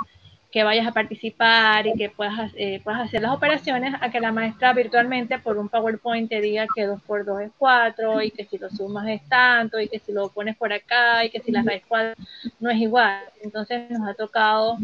[0.52, 4.34] que vayas a participar y que puedas, eh, puedas hacer las operaciones a que la
[4.34, 8.44] maestra virtualmente por un PowerPoint te diga que 2 por 2 es 4 y que
[8.46, 11.52] si lo sumas es tanto y que si lo pones por acá y que si
[11.52, 12.16] la raíz cuadrada
[12.60, 13.24] no es igual.
[13.42, 14.78] Entonces nos ha tocado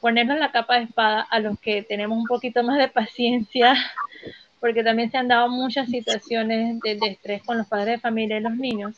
[0.00, 3.74] ponernos la capa de espada a los que tenemos un poquito más de paciencia
[4.60, 8.42] porque también se han dado muchas situaciones de estrés con los padres de familia y
[8.42, 8.94] los niños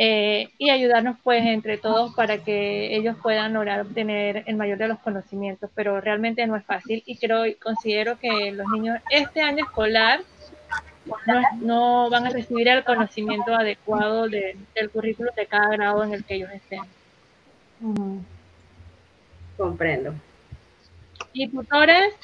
[0.00, 4.86] eh, y ayudarnos pues entre todos para que ellos puedan lograr obtener el mayor de
[4.86, 9.40] los conocimientos, pero realmente no es fácil y creo y considero que los niños este
[9.40, 10.20] año escolar
[11.60, 16.36] no, van a recibir el conocimiento adecuado del currículo de cada grado en el que
[16.36, 16.82] ellos estén.
[19.56, 20.14] Comprendo.
[21.32, 22.14] Y tutores,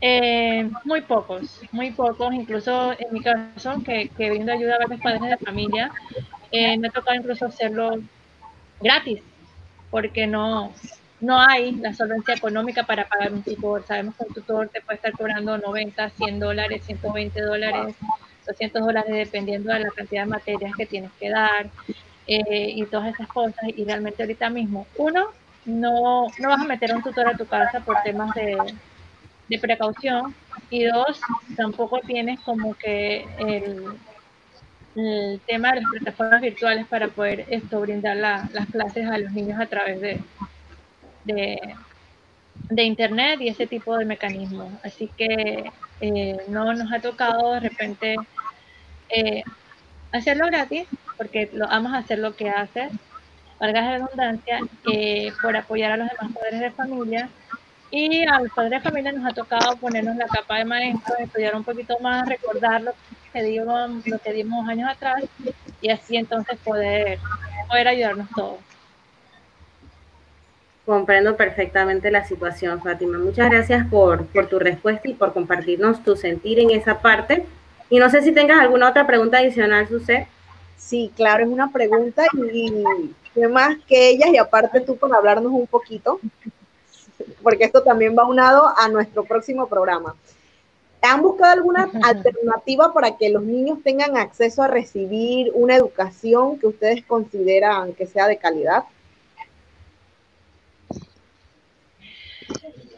[0.00, 5.00] eh, muy pocos, muy pocos, incluso en mi caso, que, que brindo ayuda a varios
[5.00, 5.90] padres de familia,
[6.52, 7.98] eh, me ha tocado incluso hacerlo
[8.80, 9.20] gratis,
[9.90, 10.72] porque no,
[11.20, 13.84] no hay la solvencia económica para pagar un tutor.
[13.86, 17.96] Sabemos que un tutor te puede estar cobrando 90, 100 dólares, 120 dólares,
[18.46, 21.70] 200 dólares, dependiendo de la cantidad de materias que tienes que dar
[22.28, 23.64] eh, y todas esas cosas.
[23.76, 25.26] Y realmente ahorita mismo, uno,
[25.64, 28.56] no, no vas a meter a un tutor a tu casa por temas de,
[29.48, 30.34] de precaución.
[30.70, 31.20] Y dos,
[31.56, 33.84] tampoco tienes como que el,
[35.46, 39.66] tema de las plataformas virtuales para poder esto brindar las clases a los niños a
[39.66, 40.20] través de,
[41.24, 44.72] de, internet y ese tipo de mecanismos.
[44.82, 45.70] Así que
[46.00, 48.16] eh, no nos ha tocado de repente
[49.10, 49.42] eh,
[50.12, 50.86] hacerlo gratis,
[51.16, 52.88] porque lo vamos a hacer lo que hace,
[53.58, 54.60] valga la redundancia,
[54.92, 57.28] eh, por apoyar a los demás padres de familia.
[57.90, 61.56] Y a los padres de familia nos ha tocado ponernos la capa de maestro, estudiar
[61.56, 62.28] un poquito más,
[63.32, 65.24] que dimos, lo que dimos años atrás
[65.80, 67.18] y así entonces poder,
[67.68, 68.58] poder ayudarnos todos.
[70.84, 73.18] Comprendo perfectamente la situación, Fátima.
[73.18, 77.46] Muchas gracias por, por tu respuesta y por compartirnos tu sentir en esa parte.
[77.90, 80.26] Y no sé si tengas alguna otra pregunta adicional, Suset.
[80.76, 82.72] Sí, claro, es una pregunta y,
[83.34, 86.20] y más que ellas y aparte tú por hablarnos un poquito,
[87.42, 90.14] porque esto también va unado a nuestro próximo programa.
[91.02, 96.66] ¿Han buscado alguna alternativa para que los niños tengan acceso a recibir una educación que
[96.66, 98.84] ustedes consideran que sea de calidad?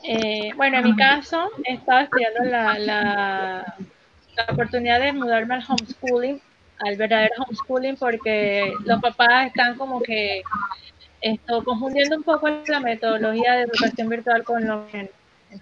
[0.03, 3.77] Eh, bueno, en mi caso, he estado estudiando la, la,
[4.51, 6.41] oportunidad de mudarme al homeschooling,
[6.79, 10.43] al verdadero homeschooling, porque los papás están como que
[11.21, 15.11] esto, confundiendo un poco la metodología de educación virtual con lo, el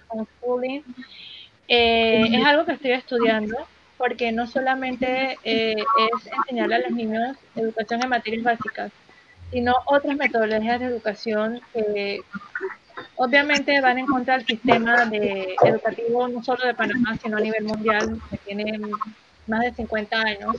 [0.08, 0.84] homeschooling.
[1.66, 3.56] Eh, es algo que estoy estudiando
[3.98, 8.92] porque no solamente eh, es enseñarle a los niños educación en materias básicas,
[9.50, 12.20] sino otras metodologías de educación que
[13.16, 17.64] obviamente van en contra del sistema de, educativo no solo de Panamá, sino a nivel
[17.64, 18.78] mundial, que tiene
[19.46, 20.56] más de 50 años.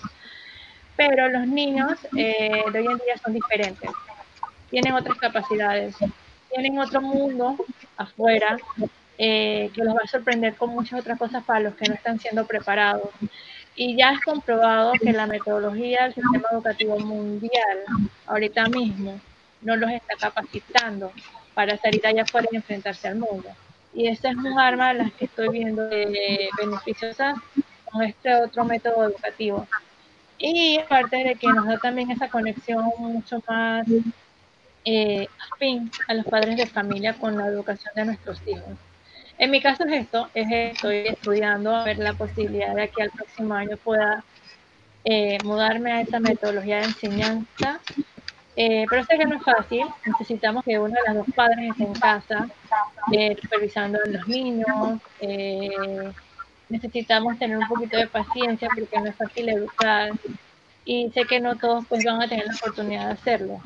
[0.97, 3.89] Pero los niños eh, de hoy en día son diferentes,
[4.69, 5.95] tienen otras capacidades,
[6.49, 7.55] tienen otro mundo
[7.97, 8.57] afuera
[9.17, 12.19] eh, que los va a sorprender con muchas otras cosas para los que no están
[12.19, 13.09] siendo preparados.
[13.75, 17.79] Y ya es comprobado que la metodología del sistema educativo mundial
[18.27, 19.19] ahorita mismo
[19.61, 21.11] no los está capacitando
[21.53, 23.49] para salir allá afuera y enfrentarse al mundo.
[23.93, 27.35] Y esta es un arma de las que estoy viendo beneficiosa
[27.85, 29.67] con este otro método educativo.
[30.37, 33.85] Y aparte de que nos da también esa conexión mucho más
[34.91, 38.73] eh, afín a los padres de familia con la educación de nuestros hijos.
[39.37, 43.11] En mi caso es esto, es estoy estudiando a ver la posibilidad de que al
[43.11, 44.23] próximo año pueda
[45.05, 47.79] eh, mudarme a esa metodología de enseñanza,
[48.55, 51.83] eh, pero sé que no es fácil, necesitamos que uno de los dos padres esté
[51.83, 52.49] en casa
[53.13, 54.99] eh, supervisando a los niños,
[56.67, 60.09] necesitamos tener un poquito de paciencia porque no es fácil educar
[60.83, 63.61] y sé que no todos pues van a tener la oportunidad de hacerlo.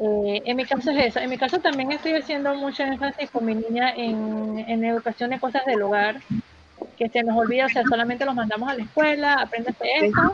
[0.00, 1.18] Eh, en mi caso es eso.
[1.18, 5.40] En mi caso también estoy haciendo mucho énfasis con mi niña en, en educación de
[5.40, 6.20] cosas del hogar,
[6.96, 10.32] que se nos olvida, o sea, solamente los mandamos a la escuela, aprendes esto,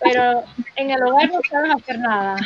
[0.00, 0.44] pero
[0.76, 2.36] en el hogar no sabes hacer nada.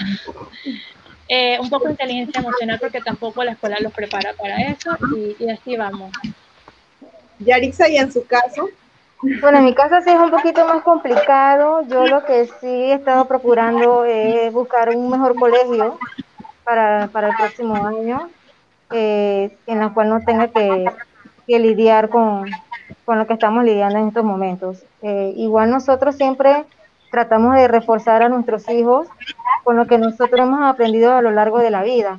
[1.29, 5.45] Eh, un poco de inteligencia emocional porque tampoco la escuela los prepara para eso y,
[5.45, 6.13] y así vamos.
[7.41, 8.69] Yarixa, ¿y en su caso?
[9.41, 11.83] Bueno, en mi caso sí es un poquito más complicado.
[11.89, 15.99] Yo lo que sí he estado procurando es buscar un mejor colegio
[16.67, 18.29] para, para el próximo año,
[18.91, 20.85] eh, en la cual no tenga que,
[21.47, 22.45] lidiar con,
[23.05, 24.83] con, lo que estamos lidiando en estos momentos.
[25.01, 26.65] Eh, igual nosotros siempre
[27.13, 29.07] tratamos de reforzar a nuestros hijos
[29.63, 32.19] con lo que nosotros hemos aprendido a lo largo de la vida.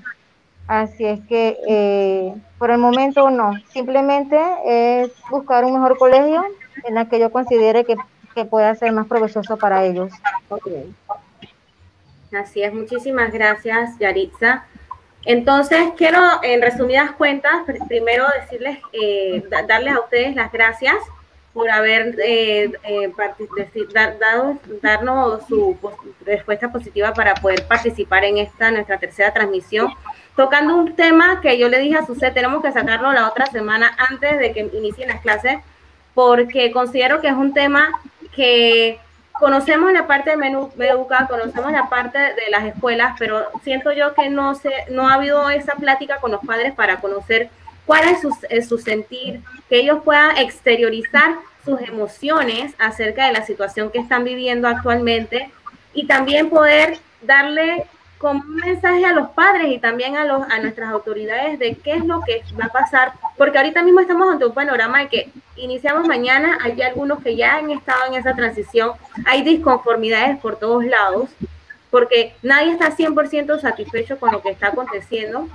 [0.65, 6.45] Así es que eh, por el momento no, simplemente es buscar un mejor colegio
[6.85, 7.97] en la que yo considere que,
[8.33, 10.11] que pueda ser más provechoso para ellos.
[12.37, 14.65] Así es, muchísimas gracias, Yaritza.
[15.25, 20.95] Entonces, quiero, en resumidas cuentas, primero decirles, eh, darles a ustedes las gracias
[21.51, 23.11] por haber eh, eh,
[24.19, 25.75] dado, darnos su
[26.23, 29.91] respuesta positiva para poder participar en esta, nuestra tercera transmisión,
[30.35, 33.97] tocando un tema que yo le dije a Suset, tenemos que sacarlo la otra semana
[33.97, 35.57] antes de que inicien las clases,
[36.13, 37.89] porque considero que es un tema
[38.35, 38.99] que
[39.39, 44.13] conocemos la parte de menú educa, conocemos la parte de las escuelas, pero siento yo
[44.13, 47.49] que no se, no ha habido esa plática con los padres para conocer
[47.85, 53.45] cuál es su, es su sentir, que ellos puedan exteriorizar sus emociones acerca de la
[53.45, 55.51] situación que están viviendo actualmente
[55.93, 57.85] y también poder darle
[58.17, 61.93] como un mensaje a los padres y también a, los, a nuestras autoridades de qué
[61.93, 65.29] es lo que va a pasar, porque ahorita mismo estamos ante un panorama de que
[65.55, 68.91] iniciamos mañana, hay algunos que ya han estado en esa transición,
[69.25, 71.29] hay disconformidades por todos lados,
[71.91, 75.47] porque nadie está 100% satisfecho con lo que está aconteciendo,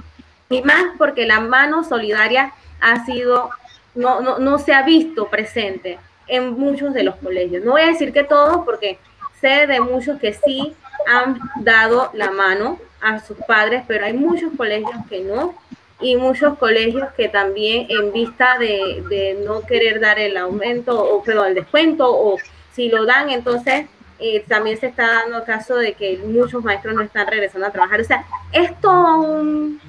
[0.48, 3.50] y más porque la mano solidaria ha sido,
[3.94, 5.98] no, no, no se ha visto presente
[6.28, 7.64] en muchos de los colegios.
[7.64, 8.98] No voy a decir que todos, porque
[9.40, 10.74] sé de muchos que sí
[11.06, 15.54] han dado la mano a sus padres, pero hay muchos colegios que no
[16.00, 21.48] y muchos colegios que también en vista de, no querer dar el aumento o perdón,
[21.48, 22.38] el descuento o
[22.72, 23.86] si lo dan, entonces
[24.18, 28.00] eh, también se está dando caso de que muchos maestros no están regresando a trabajar.
[28.00, 29.80] O sea, es un,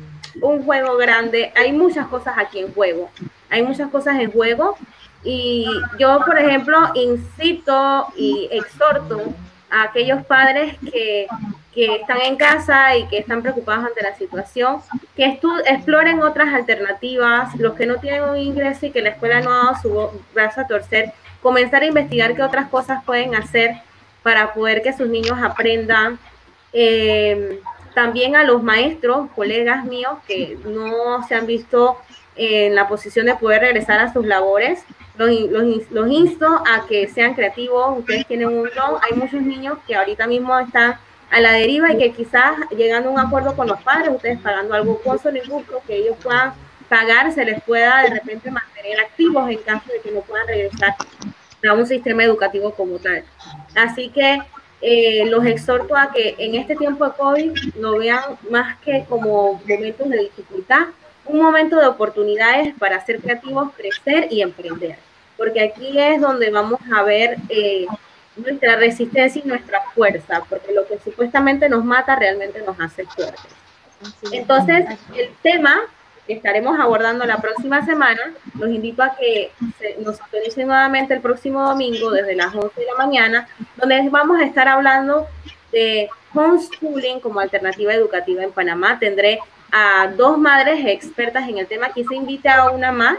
[0.41, 3.10] un juego grande, hay muchas cosas aquí en juego,
[3.49, 4.76] hay muchas cosas en juego
[5.24, 9.34] y yo, por ejemplo, incito y exhorto
[9.74, 11.28] a aquellos padres que,
[11.76, 14.78] están en casa y que están preocupados ante la situación,
[15.15, 19.51] que exploren otras alternativas, los que no tienen un ingreso y que la escuela no
[19.51, 23.71] ha dado su brazo a torcer, comenzar a investigar qué otras cosas pueden hacer
[24.21, 26.19] para poder que sus niños aprendan.
[26.74, 27.59] Eh,
[27.95, 31.97] también a los maestros, colegas míos que no se han visto
[32.36, 34.84] en la posición de poder regresar a sus labores,
[35.16, 39.78] los, los, los, insto a que sean creativos, ustedes tienen un don, hay muchos niños
[39.86, 40.95] que ahorita mismo están
[41.30, 44.74] a la deriva y que quizás llegando a un acuerdo con los padres, ustedes pagando
[44.74, 46.53] algo con solo injusto, que ellos puedan
[46.89, 50.95] pagar, se les pueda de repente mantener activos en caso de que no puedan regresar
[51.68, 53.24] a un sistema educativo como tal.
[53.76, 54.39] Así que
[54.82, 59.61] eh, los exhorto a que en este tiempo de COVID lo vean más que como
[59.68, 60.88] momentos de dificultad,
[61.26, 64.97] un momento de oportunidades para ser creativos, crecer y emprender.
[65.38, 67.86] Porque aquí es donde vamos a ver eh,
[68.36, 73.51] nuestra resistencia y nuestra fuerza, porque lo que supuestamente nos mata realmente nos hace fuertes.
[74.32, 75.82] Entonces, el tema
[76.28, 79.51] que estaremos abordando la próxima semana, los invito a que
[79.99, 84.45] nos actualicen nuevamente el próximo domingo desde las 11 de la mañana, donde vamos a
[84.45, 85.28] estar hablando
[85.71, 88.99] de homeschooling como alternativa educativa en Panamá.
[88.99, 89.39] Tendré
[89.74, 91.88] a dos madres expertas en el tema.
[91.88, 93.17] Aquí se invita a una más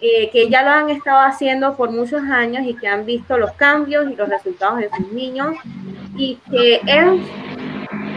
[0.00, 3.52] eh, que ya lo han estado haciendo por muchos años y que han visto los
[3.52, 5.54] cambios y los resultados de sus niños
[6.16, 7.06] y que es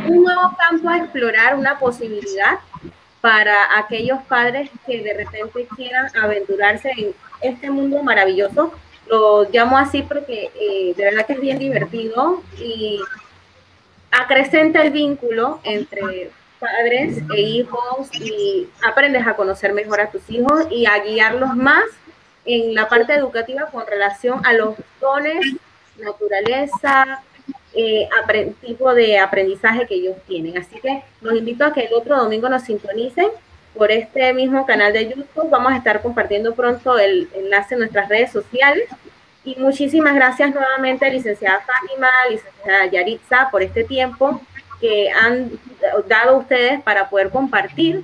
[0.07, 2.59] un nuevo campo a explorar, una posibilidad
[3.22, 8.74] para aquellos padres que de repente quieran aventurarse en este mundo maravilloso.
[9.07, 12.99] Lo llamo así porque eh, de verdad que es bien divertido y
[14.11, 20.68] acrecenta el vínculo entre padres e hijos y aprendes a conocer mejor a tus hijos
[20.70, 21.86] y a guiarlos más
[22.45, 25.45] en la parte educativa con relación a los dones,
[25.97, 27.24] naturaleza,
[27.74, 28.10] eh,
[28.62, 30.57] tipo de aprendizaje que ellos tienen.
[30.57, 33.30] Así que los invito a que el otro domingo nos sintonicen
[33.76, 35.49] por este mismo canal de YouTube.
[35.49, 38.89] Vamos a estar compartiendo pronto el enlace en nuestras redes sociales.
[39.45, 44.41] Y muchísimas gracias nuevamente, licenciada Fátima, licenciada Yaritza, por este tiempo
[44.80, 45.51] que han
[46.07, 48.03] dado ustedes para poder compartir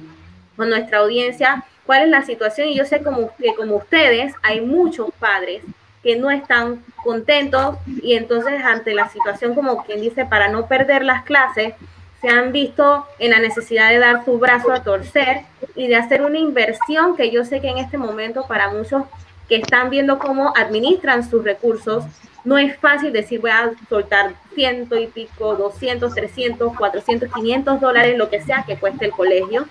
[0.56, 2.68] con nuestra audiencia cuál es la situación.
[2.68, 5.62] Y yo sé como, que como ustedes hay muchos padres
[6.04, 11.04] que no están contentos y entonces ante la situación, como quien dice, para no perder
[11.04, 11.74] las clases,
[12.22, 15.42] se han visto en la necesidad de dar su brazo a torcer
[15.76, 19.04] y de hacer una inversión que yo sé que en este momento para muchos
[19.48, 22.04] que están viendo cómo administran sus recursos,
[22.46, 28.18] no es fácil decir voy a soltar ciento y pico, 200, 300, 400, 500 dólares,
[28.18, 29.66] lo que sea que cueste el colegio.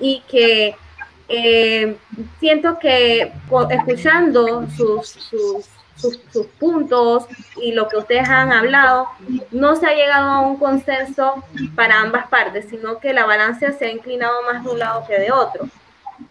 [0.00, 0.74] Y que
[1.28, 1.96] eh,
[2.40, 3.32] siento que
[3.70, 7.26] escuchando sus, sus, sus, puntos
[7.56, 9.06] y lo que ustedes han hablado,
[9.52, 11.44] no se ha llegado a un consenso
[11.76, 15.18] para ambas partes, sino que la balanza se ha inclinado más de un lado que
[15.20, 15.68] de otro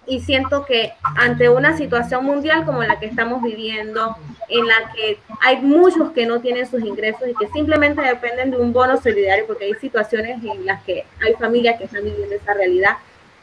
[0.08, 4.16] y siento que ante una situación mundial como la que estamos viviendo,
[4.50, 8.58] en la que hay muchos que no tienen sus ingresos y que simplemente dependen de
[8.58, 12.54] un bono solidario, porque hay situaciones en las que hay familias que están viviendo esa
[12.54, 12.98] realidad,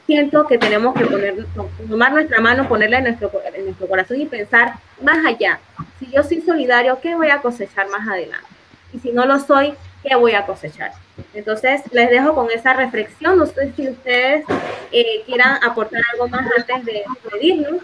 [0.06, 1.46] siento que tenemos que poner,
[1.88, 5.60] tomar nuestra mano, ponerla en nuestro, en nuestro corazón y pensar más allá.
[5.98, 8.46] Si yo soy solidario, ¿qué voy a cosechar más adelante?
[8.92, 10.92] Y si no lo soy, ¿qué voy a cosechar?
[11.34, 13.38] Entonces, les dejo con esa reflexión.
[13.38, 14.44] No sé si ustedes
[14.92, 17.82] eh, quieran aportar algo más antes de despedirnos.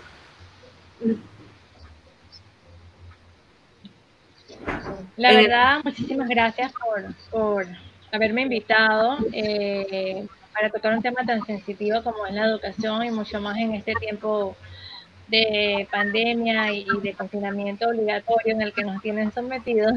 [5.16, 6.72] La eh, verdad, muchísimas gracias
[7.30, 7.66] por,
[8.12, 13.40] haberme invitado eh, para tocar un tema tan sensitivo como es la educación y mucho
[13.40, 14.56] más en este tiempo
[15.28, 19.92] de pandemia y de confinamiento obligatorio en el que nos tienen sometidos.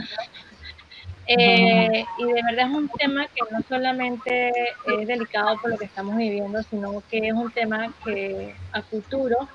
[1.27, 4.51] Eh, y de verdad es un tema que no solamente
[4.99, 9.47] es delicado por lo que estamos viviendo, sino que es un tema que a futuro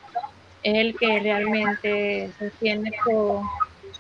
[0.62, 3.42] es el que realmente se tiene todo,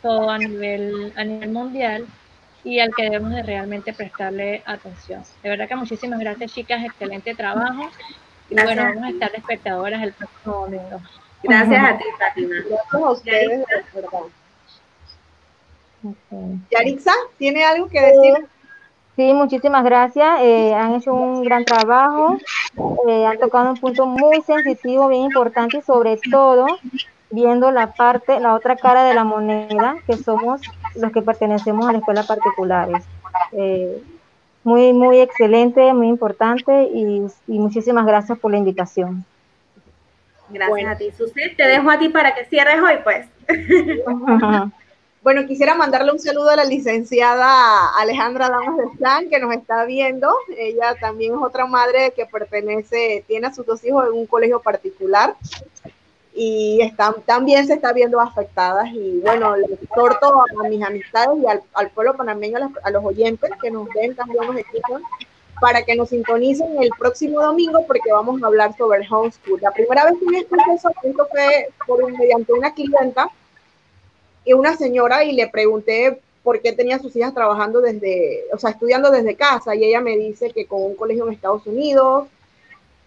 [0.00, 2.06] todo a, nivel, a nivel mundial
[2.64, 5.22] y al que debemos de realmente prestarle atención.
[5.42, 7.90] De verdad que muchísimas gracias chicas, excelente trabajo.
[8.48, 11.00] Y bueno, vamos a estar espectadoras el próximo domingo.
[11.42, 12.54] Gracias a ti, Fátima.
[12.68, 13.64] Gracias a ustedes,
[16.70, 18.46] Yarixa, ¿tiene algo que decir?
[19.16, 20.40] Sí, muchísimas gracias.
[20.40, 22.38] Eh, han hecho un gran trabajo.
[23.08, 26.66] Eh, han tocado un punto muy sensitivo, bien importante y sobre todo
[27.30, 30.60] viendo la parte, la otra cara de la moneda, que somos
[30.94, 33.04] los que pertenecemos a la escuela particulares.
[33.52, 34.02] Eh,
[34.64, 39.24] muy, muy excelente, muy importante y, muchísimas gracias por la invitación.
[40.48, 41.54] Gracias a ti, Susi.
[41.56, 43.26] Te dejo a ti para que cierres hoy, pues.
[45.22, 49.84] Bueno, quisiera mandarle un saludo a la licenciada Alejandra Damas de Plan, que nos está
[49.84, 50.34] viendo.
[50.56, 54.60] Ella también es otra madre que pertenece, tiene a sus dos hijos en un colegio
[54.60, 55.36] particular
[56.34, 58.88] y están, también se está viendo afectadas.
[58.92, 63.70] Y bueno, le exhorto a, mis amistades y al, pueblo panameño, a los, oyentes que
[63.70, 65.04] nos ven, también nos escuchan,
[65.60, 69.60] para que nos sintonicen el próximo domingo porque vamos a hablar sobre homeschool.
[69.60, 73.28] La primera vez que me escuché eso fue por, mediante una clienta
[74.46, 79.10] una señora y le pregunté por qué tenía sus hijas trabajando desde, o sea, estudiando
[79.10, 82.26] desde casa y ella me dice que con un colegio en Estados Unidos,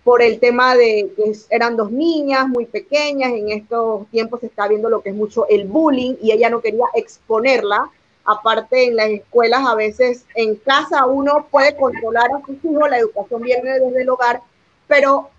[0.04, 4.68] por el tema de que eran dos niñas muy pequeñas, en estos tiempos se está
[4.68, 7.90] viendo lo que es mucho el bullying y ella no quería exponerla.
[8.24, 13.00] Aparte, en las escuelas a veces en casa uno puede controlar a sus hijos, la
[13.00, 14.42] educación viene desde el hogar,
[14.88, 15.30] pero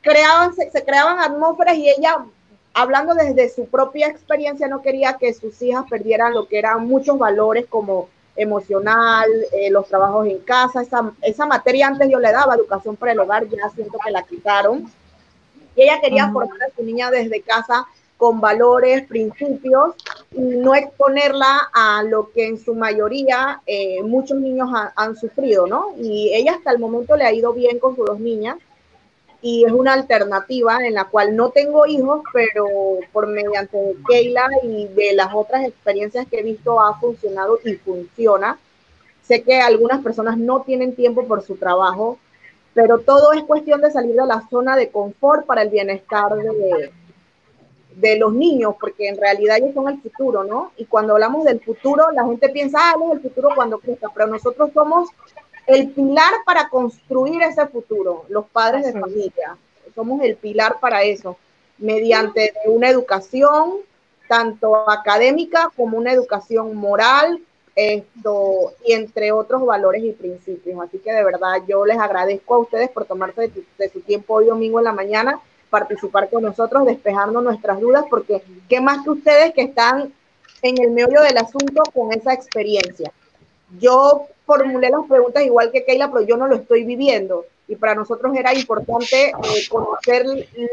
[0.00, 2.24] creaban, se, se creaban atmósferas y ella
[2.78, 7.18] hablando desde su propia experiencia, no quería que sus hijas perdieran lo que eran muchos
[7.18, 12.54] valores como emocional, eh, los trabajos en casa, esa, esa, materia antes yo le daba
[12.54, 14.88] educación para el hogar, ya siento que la quitaron.
[15.74, 17.84] Y ella quería formar a su niña desde casa
[18.16, 19.94] con valores, principios,
[20.30, 25.94] y no exponerla a lo que en su mayoría eh, muchos niños han sufrido, ¿no?
[26.00, 28.56] Y ella hasta el momento le ha ido bien con sus dos niñas
[29.40, 32.66] y es una alternativa en la cual no tengo hijos, pero
[33.12, 33.78] por mediante
[34.08, 38.58] Keila y de las otras experiencias que he visto ha funcionado y funciona.
[39.22, 42.18] Sé que algunas personas no tienen tiempo por su trabajo,
[42.74, 46.90] pero todo es cuestión de salir de la zona de confort para el bienestar de,
[47.94, 50.72] de los niños, porque en realidad ellos son el futuro, ¿no?
[50.76, 54.28] Y cuando hablamos del futuro, la gente piensa, ah, es el futuro cuando crezca, pero
[54.28, 55.10] nosotros somos
[55.68, 59.56] el pilar para construir ese futuro, los padres de familia.
[59.94, 61.36] Somos el pilar para eso,
[61.76, 63.74] mediante una educación
[64.26, 67.40] tanto académica como una educación moral,
[67.74, 70.80] esto, y entre otros valores y principios.
[70.82, 74.46] Así que de verdad yo les agradezco a ustedes por tomarse de, su tiempo hoy
[74.46, 75.38] domingo en la mañana,
[75.68, 80.14] participar con nosotros, despejarnos nuestras dudas, porque qué más que ustedes que están
[80.62, 83.12] en el meollo del asunto con esa experiencia.
[83.78, 87.44] Yo formulé las preguntas igual que Keila, pero yo no lo estoy viviendo.
[87.68, 90.24] Y para nosotros era importante eh, conocer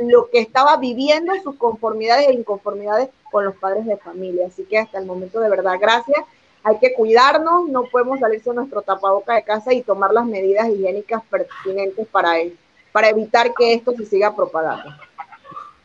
[0.04, 4.48] lo que estaba viviendo, sus conformidades e inconformidades con los padres de familia.
[4.48, 6.20] Así que hasta el momento, de verdad, gracias.
[6.64, 10.70] Hay que cuidarnos, no podemos salirse de nuestro tapaboca de casa y tomar las medidas
[10.70, 12.58] higiénicas pertinentes para, él,
[12.94, 14.90] para evitar que esto se siga propagando.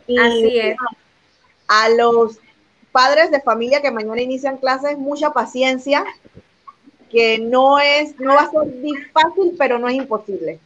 [0.07, 0.77] Así es.
[1.67, 2.39] A los
[2.93, 6.05] padres de familia que mañana inician clases, mucha paciencia,
[7.11, 8.69] que no es, no va a ser
[9.13, 10.59] fácil, pero no es imposible.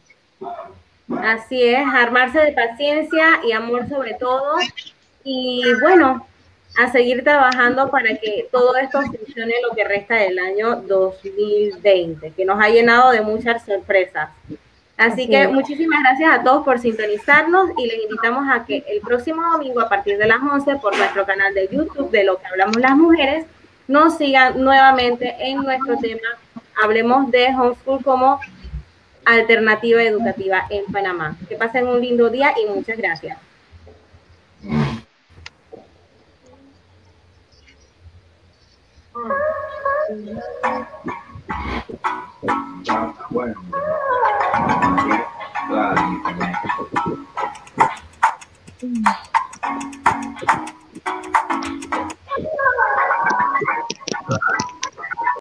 [1.21, 4.57] Así es, armarse de paciencia y amor sobre todo.
[5.23, 6.25] Y bueno,
[6.77, 12.45] a seguir trabajando para que todo esto funcione lo que resta del año 2020, que
[12.45, 14.29] nos ha llenado de muchas sorpresas.
[14.97, 19.41] Así, que muchísimas gracias a todos por sintonizarnos y les invitamos a que el próximo
[19.51, 22.77] domingo a partir de las 11 por nuestro canal de YouTube de lo que hablamos
[22.77, 23.45] las mujeres
[23.87, 26.21] nos sigan nuevamente en nuestro tema.
[26.81, 28.39] Hablemos de homeschool como
[29.25, 31.35] alternativa educativa en Panamá.
[31.47, 33.37] Que pasen un lindo día y muchas gracias.
[43.29, 43.55] Bueno.
[54.29, 54.74] Thank.